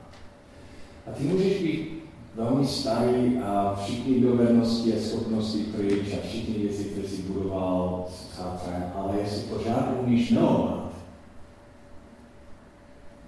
A 1.07 1.11
ty 1.11 1.25
můžeš 1.25 1.63
být 1.63 2.03
velmi 2.35 2.67
starý 2.67 3.39
a 3.39 3.75
všichni 3.83 4.21
dovednosti 4.21 4.95
a 4.95 5.01
schopnosti 5.01 5.59
pryč 5.59 6.15
a 6.15 6.27
všichni 6.27 6.55
věci, 6.55 6.85
které 6.85 7.09
si 7.09 7.23
budoval 7.23 8.07
s 8.11 8.37
chátrem, 8.37 8.93
ale 8.95 9.19
jestli 9.21 9.43
pořád 9.43 9.89
umíš 10.01 10.31
milovat, 10.31 10.93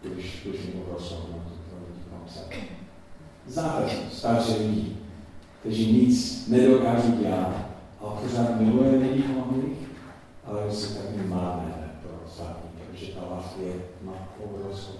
když, 0.03 0.47
když 0.47 0.61
mi 0.67 0.81
hodnotu 0.81 1.51
pro 1.69 1.79
lidi 1.89 2.01
kolem 2.11 2.29
sebe. 2.29 2.57
Znáte 3.47 3.91
starší 4.13 4.53
lidi, 4.53 4.97
kteří 5.61 5.93
nic 5.93 6.49
nedokážou 6.49 7.13
dělat, 7.23 7.55
ale 8.01 8.11
pořád 8.23 8.61
miluje 8.61 8.99
lidi 8.99 9.25
ale 10.45 10.73
jsou 10.73 10.95
taky 10.95 11.29
márné 11.29 11.82
ostatní, 12.33 12.71
protože 12.91 13.07
ta 13.07 13.35
láska 13.35 13.61
je 13.63 13.75
má 14.03 14.29
obrovskou 14.45 14.93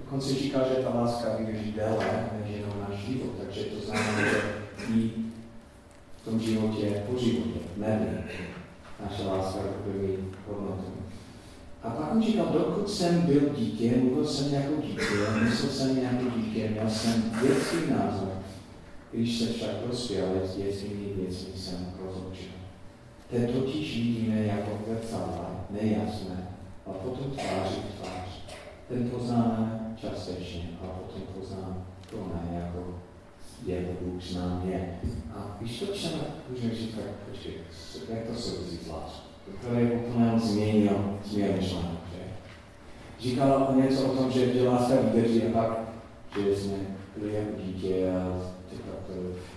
Dokonce 0.00 0.34
říká, 0.34 0.58
že 0.68 0.82
ta 0.82 1.00
láska 1.00 1.36
vydrží 1.36 1.72
déle 1.72 2.28
než 2.40 2.56
jenom 2.56 2.86
náš 2.88 2.98
život, 2.98 3.30
takže 3.40 3.64
to 3.64 3.86
znamená, 3.86 4.20
že 4.20 4.42
i 4.94 5.10
v 6.16 6.24
tom 6.24 6.40
životě 6.40 7.02
po 7.10 7.18
životě, 7.18 7.60
ne 7.76 8.24
naše 9.02 9.22
láska 9.24 9.60
bude 9.84 10.08
hodnotu. 10.48 10.92
A 11.82 11.90
pak 11.90 12.12
on 12.12 12.22
říkal, 12.22 12.46
dokud 12.52 12.90
jsem 12.90 13.20
byl 13.20 13.40
dítě, 13.56 13.96
mluvil 13.96 14.26
jsem 14.26 14.54
jako 14.54 14.82
dítě, 14.82 15.02
myslel 15.42 15.70
jsem 15.70 15.98
jako 15.98 16.24
dítě, 16.36 16.68
měl 16.68 16.90
jsem 16.90 17.32
dětský 17.42 17.76
názor. 17.90 18.28
Když 19.12 19.38
se 19.38 19.46
však 19.46 19.70
dospěl, 19.86 20.26
s 20.44 20.56
dětskými 20.56 21.26
jsem 21.56 21.92
rozloučil. 22.04 22.55
Ten 23.30 23.46
totiž 23.46 23.96
vidíme 23.96 24.46
jako 24.46 24.70
zrcadla, 24.86 25.66
nejasné, 25.70 26.48
a 26.86 26.90
potom 26.90 27.30
tváří 27.30 27.80
tvář. 28.00 28.56
Ten 28.88 29.10
poznáme 29.10 29.94
částečně 29.96 30.68
a 30.82 30.86
potom 30.86 31.22
poznám 31.22 31.84
plné, 32.10 32.60
jako 32.64 32.94
je 33.66 33.96
Bůh 34.00 34.22
s 34.22 34.34
námi 34.34 34.72
je. 34.72 35.00
A 35.34 35.56
když 35.60 35.80
to 35.80 35.86
čteme, 35.86 36.22
můžeme 36.50 36.70
tak 36.70 37.04
počkej, 37.30 37.52
jak 38.08 38.26
to 38.26 38.34
souvisí 38.34 38.76
s 38.76 38.88
láskou? 38.88 39.28
Který 39.60 39.90
úplně 39.92 40.38
změnil 40.38 41.18
směr 41.24 41.54
myšlenek. 41.58 41.96
Říkal 43.20 43.74
něco 43.76 44.12
o 44.12 44.16
tom, 44.16 44.30
že, 44.30 44.54
že 44.54 44.68
láska 44.68 44.94
vydrží 45.00 45.42
a 45.42 45.52
pak, 45.52 45.78
že 46.34 46.56
jsme 46.56 46.76
byli 47.16 47.34
jako 47.34 47.50
dítě 47.64 48.10
a 48.10 48.40
to. 49.06 49.12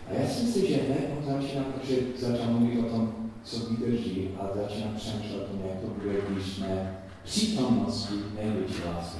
A 0.08 0.14
já 0.14 0.28
si 0.28 0.44
myslím, 0.44 0.68
že 0.68 0.76
ne, 0.90 0.96
on 1.18 1.34
začíná, 1.34 1.64
protože 1.64 1.96
začal 2.18 2.54
mluvit 2.54 2.80
o 2.80 2.84
tom, 2.84 3.14
co 3.44 3.60
vydrží 3.60 4.30
a 4.40 4.58
začíná 4.58 4.88
přemýšlet 4.96 5.42
o 5.42 5.48
tom, 5.48 5.62
jak 5.70 5.80
to 5.82 5.88
bude, 5.88 6.14
když 6.30 6.46
jsme 6.46 7.00
přítomnosti 7.24 8.14
největší 8.36 8.82
lásky. 8.86 9.20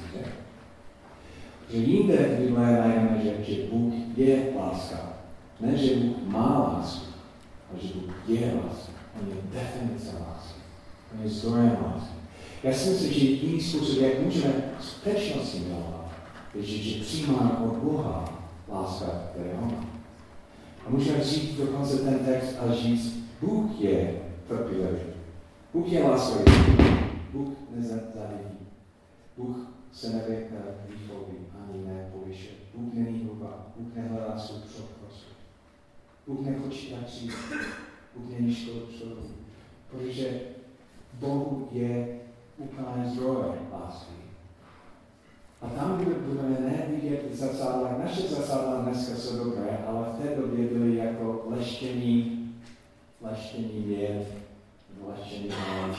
Že? 1.70 1.78
Jinde 1.78 2.16
v 2.16 2.40
Bible 2.40 2.72
najdeme, 2.72 3.20
že, 3.22 3.54
že 3.54 3.62
Bůh 3.70 3.94
je 4.16 4.52
láska. 4.60 5.12
Ne, 5.60 5.76
že 5.76 5.96
Bůh 5.96 6.16
má 6.26 6.58
lásku, 6.58 7.06
ale 7.70 7.80
že 7.82 7.94
Bůh 7.94 8.14
je 8.28 8.54
láska. 8.64 8.92
On 9.22 9.28
je 9.28 9.60
definice 9.60 10.16
lásky. 10.28 10.60
On 11.14 11.22
je 11.24 11.30
zdrojem 11.30 11.76
lásky. 11.86 12.14
Já 12.62 12.72
si 12.72 12.90
myslím, 12.90 13.12
že 13.12 13.26
jiný 13.26 13.60
způsob, 13.60 13.98
jak 13.98 14.20
můžeme 14.20 14.52
skutečnosti 14.80 15.58
milovat, 15.58 16.10
je, 16.54 16.62
že, 16.62 16.76
že 16.76 17.04
přijímáme 17.04 17.50
od 17.64 17.76
Boha 17.76 18.24
láska, 18.68 19.06
které 19.30 19.50
on 19.62 19.70
má. 19.70 19.84
A 20.86 20.90
můžeme 20.90 21.24
říct 21.24 21.56
dokonce 21.56 21.96
ten 21.98 22.18
text 22.18 22.56
a 22.58 22.74
říct, 22.74 23.19
Bůh 23.40 23.80
je 23.80 24.22
trpělivý. 24.48 25.00
Bůh 25.72 25.92
je 25.92 26.02
láskavý. 26.02 26.52
Bůh 27.32 27.48
nezavidí. 27.70 28.66
Bůh 29.36 29.56
se 29.92 30.08
nevýchový 30.10 31.36
ani 31.54 31.84
nepovyšuje. 31.84 32.54
Bůh 32.74 32.94
není 32.94 33.24
hluba. 33.24 33.66
Bůh 33.76 33.94
nehledá 33.94 34.26
prospěch. 35.00 35.36
Bůh 36.26 36.40
nepočítá 36.40 36.96
přijít. 37.06 37.32
Bůh 38.16 38.38
není 38.38 38.54
škodu. 38.54 38.86
Protože 39.90 40.40
Bohu 41.20 41.68
je 41.72 42.20
úplné 42.58 43.10
zdroje 43.10 43.58
lásky. 43.72 44.12
A 45.62 45.68
tam, 45.68 45.98
kde 45.98 46.14
budeme 46.14 46.56
nevidět 46.60 47.24
zrcadla, 47.32 47.98
naše 47.98 48.22
zrcadla 48.22 48.80
dneska 48.80 49.16
jsou 49.16 49.44
dobré, 49.44 49.78
ale 49.86 50.06
v 50.12 50.22
té 50.22 50.36
době 50.36 50.66
byly 50.66 50.96
jako 50.96 51.46
leštění, 51.46 52.39
leštění 53.22 53.82
věd, 53.86 54.26
leštění 55.06 55.48
hlas, 55.50 55.98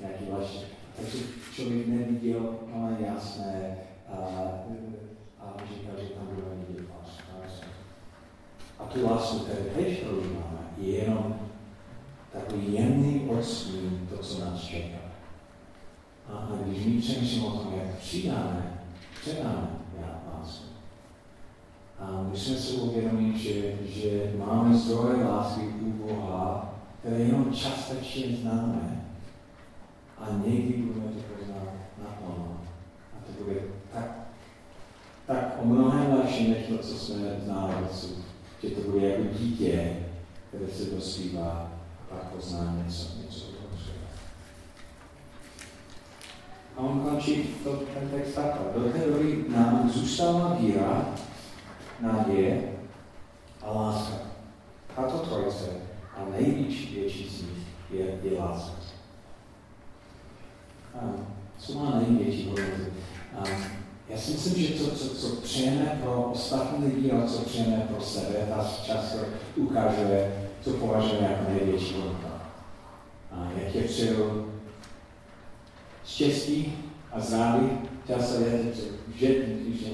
nějaký 0.00 0.24
leštění. 0.38 0.64
Takže 0.96 1.18
člověk 1.54 1.86
neviděl 1.86 2.58
ale 2.74 2.96
jasné 3.06 3.78
a, 4.08 4.16
a 5.40 5.56
říkal, 5.74 5.94
že 6.00 6.08
tam 6.08 6.26
budeme 6.26 6.64
vidět 6.68 6.86
lásku. 6.90 7.30
A 8.78 8.84
tu 8.84 9.04
lásku, 9.04 9.38
kterou 9.38 9.64
teď 9.74 10.02
prožíváme, 10.02 10.58
je 10.78 10.96
jenom 10.96 11.40
takový 12.32 12.74
jemný 12.74 13.28
odstín 13.28 14.08
to, 14.10 14.22
co 14.22 14.44
nás 14.44 14.60
čeká. 14.60 14.98
A 16.28 16.48
když 16.64 16.86
my 16.86 17.00
přemýšlíme 17.00 17.46
o 17.46 17.50
tom, 17.50 17.74
jak 17.74 17.98
přidáme, 17.98 18.80
předáme 19.20 19.68
a 19.68 19.79
musíme 22.30 22.58
si 22.58 22.72
uvědomit, 22.72 23.36
že, 23.36 23.74
že 23.86 24.32
máme 24.38 24.76
zdroje 24.76 25.24
lásky 25.24 25.60
u 25.60 25.90
Boha, 25.90 26.74
které 27.00 27.16
jenom 27.18 27.52
částečně 27.52 28.36
známe. 28.36 29.04
A 30.18 30.26
někdy 30.46 30.74
budeme 30.74 31.12
to 31.12 31.20
poznat 31.20 31.68
naplno. 32.04 32.60
A 33.14 33.16
to 33.26 33.44
bude 33.44 33.60
tak, 33.92 34.10
tak 35.26 35.58
o 35.62 35.66
mnohem 35.66 36.18
lepší, 36.18 36.50
než 36.50 36.58
to, 36.68 36.78
co 36.78 36.98
jsme 36.98 37.16
znali 37.44 37.74
dosud. 37.88 38.18
Že 38.62 38.70
to 38.70 38.90
bude 38.90 39.08
jako 39.08 39.22
dítě, 39.38 39.96
které 40.48 40.66
se 40.66 40.84
dospívá 40.84 41.72
a 42.00 42.14
pak 42.14 42.22
pozná 42.22 42.82
něco, 42.86 43.08
něco 43.22 43.50
A 46.76 46.82
on 46.82 47.00
končí 47.00 47.42
to, 47.64 47.76
ten 47.94 48.08
text 48.08 48.34
takhle. 48.34 48.64
Do 48.74 48.92
té 48.92 48.98
doby 48.98 49.44
nám 49.48 49.90
zůstává 49.90 50.56
víra, 50.60 51.14
naděje 52.00 52.72
a 53.62 53.72
láska. 53.72 54.14
Tato 54.96 55.18
trojice 55.18 55.66
a 56.16 56.20
největší 56.30 56.94
větší 56.94 57.28
z 57.28 57.42
nich 57.42 57.66
je, 57.90 58.18
je 58.22 58.38
láska. 58.38 58.72
A 60.94 60.98
co 61.58 61.78
má 61.78 62.00
největší 62.00 62.48
hodnotu? 62.48 62.92
Já 64.08 64.18
si 64.18 64.32
myslím, 64.32 64.66
že 64.66 64.84
to, 64.84 64.90
co, 64.90 65.14
co 65.14 65.36
přejeme 65.36 65.98
pro 66.02 66.22
ostatní 66.22 66.86
lidi 66.86 67.12
a 67.12 67.26
co 67.26 67.38
přejeme 67.38 67.76
pro 67.76 68.00
sebe, 68.00 68.46
ta 68.48 68.70
často 68.84 69.18
ukazuje, 69.56 70.50
co 70.62 70.70
považujeme 70.70 71.28
jako 71.28 71.50
největší 71.50 71.94
hodnota. 71.94 72.42
A 73.32 73.48
jak 73.64 73.74
je 73.74 73.82
přeju 73.82 74.52
štěstí 76.06 76.78
a 77.12 77.20
zdraví, 77.20 77.70
často 78.06 78.40
je, 78.40 78.62
že 79.14 79.26
když 79.26 79.80
je 79.80 79.90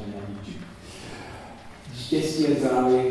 Štěstí 2.06 2.42
je 2.42 2.54
zdraví, 2.54 3.02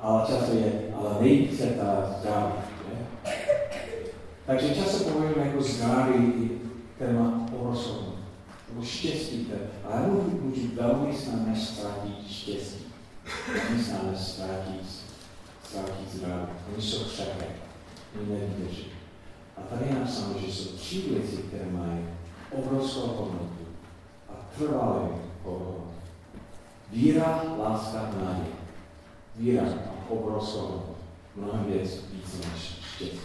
ale 0.00 0.26
často 0.26 0.56
je, 0.56 0.82
ale 0.94 1.16
nejvíce 1.20 1.66
ta 1.66 2.16
zdraví. 2.20 2.52
Takže 4.46 4.74
často 4.74 5.04
považujeme 5.04 5.46
jako 5.46 5.62
zdraví, 5.62 6.50
má 7.18 7.46
obrovskou 7.52 8.12
nebo 8.68 8.84
štěstí, 8.86 9.46
ale 9.84 10.06
můžu, 10.06 10.40
můžu 10.42 10.68
velmi 10.74 11.16
snadno 11.16 11.56
ztratit 11.56 12.30
štěstí. 12.30 12.84
Velmi 13.54 13.84
snadno 13.84 14.18
ztratit, 14.18 14.86
ztratit 15.64 16.12
zdraví. 16.14 16.46
Oni 16.74 16.82
jsou 16.82 17.04
křehké, 17.04 17.46
oni 18.20 18.30
nevydrží. 18.30 18.86
A 19.56 19.60
tady 19.60 19.90
je 19.90 19.98
napsáno, 19.98 20.34
že 20.46 20.52
jsou 20.52 20.76
tři 20.76 21.00
věci, 21.00 21.36
které 21.36 21.64
mají 21.70 22.06
obrovskou 22.52 23.06
hodnotu 23.06 23.66
a 24.28 24.32
trvalý 24.58 25.08
hodnotu. 25.44 25.89
Víra, 26.92 27.42
láska, 27.58 27.98
naděje. 27.98 28.46
Víra 29.36 29.62
má 29.62 29.92
obrovskou. 30.08 30.82
Mnohem 31.36 31.64
věc 31.64 31.90
více 32.12 32.36
než 32.36 32.62
štěstí. 32.94 33.18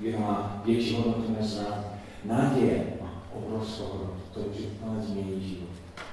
Víra 0.00 0.18
má 0.18 0.62
větší 0.64 0.96
hodnotu 0.96 1.36
než. 1.40 1.50
Naděje 2.24 2.92
má 3.02 3.22
obrovskou 3.34 3.84
hodnotu. 3.84 4.20
To 4.34 4.40
už 4.40 4.56
ale 4.86 5.02
změní 5.02 5.48
život. 5.48 5.68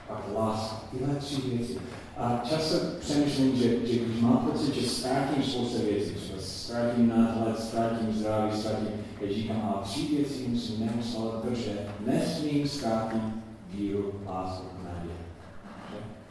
Pak 0.07 0.23
láska. 0.35 0.81
Tyhle 0.91 1.15
tři 1.15 1.41
věci. 1.41 1.77
A 2.17 2.41
často 2.49 2.77
přemýšlím, 2.99 3.55
že, 3.55 3.87
že 3.87 3.99
když 3.99 4.21
mám 4.21 4.37
pocit, 4.37 4.75
že 4.75 4.89
ztrátím 4.89 5.43
spoustu 5.43 5.77
věcí, 5.77 6.15
třeba 6.15 6.39
ztrátím 6.41 7.07
náhled, 7.07 7.59
ztrátím 7.59 8.13
zdraví, 8.13 8.59
ztrátím 8.59 8.87
teď 9.19 9.35
říkám, 9.35 9.71
ale 9.73 9.83
tři 9.83 10.15
věci 10.15 10.47
musím 10.47 10.85
neustále 10.85 11.31
držet. 11.49 11.89
Nesmím 12.05 12.67
ztrátit 12.67 13.21
víru, 13.69 14.13
lásku 14.25 14.65
a 14.79 14.83
naději. 14.83 15.17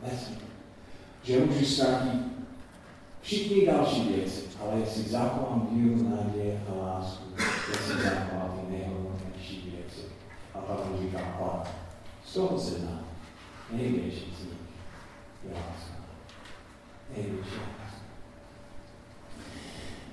Nesmím. 0.03 0.54
Že 1.25 1.45
můžu 1.45 1.65
ztrátit 1.65 2.21
všichni 3.23 3.67
další 3.67 4.09
věci, 4.09 4.41
ale 4.61 4.81
jestli 4.81 5.03
zachovám 5.03 5.69
víru, 5.73 6.09
naději 6.09 6.61
a 6.69 6.85
lásku, 6.87 7.25
jestli 7.71 8.03
zachovám 8.03 8.61
ty 8.61 8.73
nejhodnotnější 8.73 9.71
věci. 9.71 10.01
A 10.55 10.59
pak 10.59 10.87
mu 10.87 11.03
říkám, 11.03 11.37
pak 11.39 11.69
z 12.25 12.35
toho 12.35 12.59
se 12.61 12.71
zná 12.71 13.05
největší 13.73 14.35
z 14.41 14.45
nich 14.45 14.59
je 15.45 15.51
láska. 15.55 16.05
Největší 17.17 17.55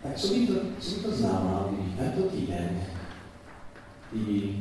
tak 0.04 0.15
co 0.15 0.28
by 0.28 0.47
to, 0.47 0.54
co 0.80 0.95
by 0.95 1.02
to 1.02 1.12
znamenalo, 1.12 1.69
když 1.71 2.00
tento 2.00 2.30
týden 2.30 2.82
i 4.13 4.56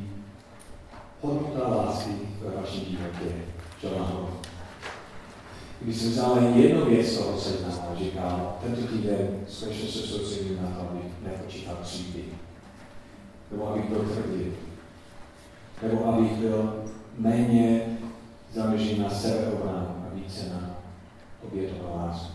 hodnota 1.20 1.68
lásky 1.68 2.10
ve 2.40 2.60
vašem 2.60 2.84
životě, 2.84 3.44
čo 3.80 3.98
má 3.98 4.06
Když 5.80 5.96
jsem 5.96 6.10
vzal 6.10 6.36
jen 6.42 6.54
jednu 6.54 6.84
věc 6.84 7.18
toho 7.18 7.40
seznamu 7.40 7.96
říkal, 7.98 8.56
tento 8.62 8.86
týden 8.86 9.44
skutečně 9.48 9.88
se 9.88 9.98
soustředím 9.98 10.58
na 10.62 10.68
to, 10.70 10.88
abych 10.90 11.12
nepočítal 11.22 11.76
třídy. 11.82 12.24
Nebo 13.50 13.68
abych 13.68 13.84
byl 13.84 13.98
tvrdý. 13.98 14.52
Nebo 15.82 16.06
abych 16.06 16.32
byl 16.32 16.84
méně 17.18 17.98
záleží 18.54 18.98
na 18.98 19.10
sebeobranu 19.10 19.86
a 20.06 20.14
více 20.14 20.48
na 20.48 20.76
obětovou 21.42 21.96
lásku. 21.96 22.32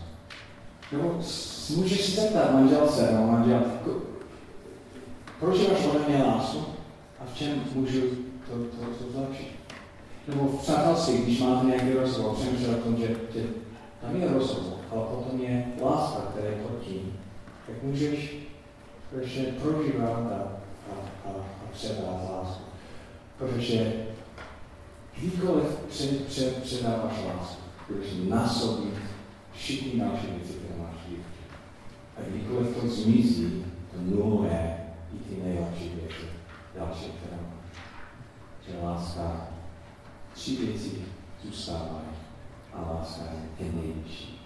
Nebo 0.92 1.20
můžeš 1.76 2.04
si 2.04 2.20
zeptat 2.20 2.52
manželce 2.52 3.12
nebo 3.12 3.26
manžel, 3.26 3.62
proč 5.40 5.58
máš 5.58 5.86
ode 5.86 6.08
mě 6.08 6.24
lásku 6.24 6.58
a 7.20 7.24
v 7.32 7.38
čem 7.38 7.62
můžu 7.74 8.00
to, 8.48 8.52
to, 8.54 9.04
to 9.04 9.12
zlepšit? 9.12 9.65
Nebo 10.28 10.48
v 10.48 10.62
přátelství, 10.62 11.18
když 11.18 11.40
máte 11.40 11.66
nějaký 11.66 11.92
rozhovor, 11.92 12.36
přemýšlel 12.36 12.74
o 12.74 12.82
tom, 12.82 12.96
že, 12.96 13.06
že 13.06 13.44
tam 14.00 14.16
je 14.16 14.32
rozhovor, 14.32 14.78
ale 14.90 15.04
potom 15.04 15.40
je 15.40 15.66
láska, 15.82 16.22
která 16.30 16.46
je 16.46 16.56
pod 16.56 16.84
tím, 16.84 17.18
tak 17.66 17.82
můžeš 17.82 18.36
prostě 19.10 19.42
prožívat 19.42 20.32
a, 20.32 20.58
a, 20.92 20.94
a, 21.24 21.30
a 21.30 21.72
předat 21.72 22.30
lásku. 22.32 22.62
Protože 23.38 23.92
kdykoliv 25.18 25.66
před, 25.88 26.26
před, 26.26 26.62
předáváš 26.62 27.12
lásku, 27.26 27.62
budeš 27.88 28.08
násobit 28.28 28.94
všichni 29.52 30.00
další 30.00 30.26
věci, 30.26 30.52
které 30.52 30.82
máš 30.82 30.94
v. 31.08 31.18
A 32.16 32.20
kdykoliv 32.28 32.76
to 32.76 32.88
zmizí, 32.88 33.64
to 33.92 34.00
nuluje 34.00 34.76
i 35.14 35.18
ty 35.18 35.42
nejlepší 35.42 35.88
věci, 35.88 36.26
další, 36.78 37.04
které 37.04 37.36
máš. 37.42 37.80
Že 38.68 38.86
láska, 38.86 39.48
tři 40.36 40.56
věci 40.56 41.04
zůstávají 41.44 42.08
a 42.72 42.80
láska 42.80 43.22
je 43.58 43.72
nejvyšší. 43.72 44.36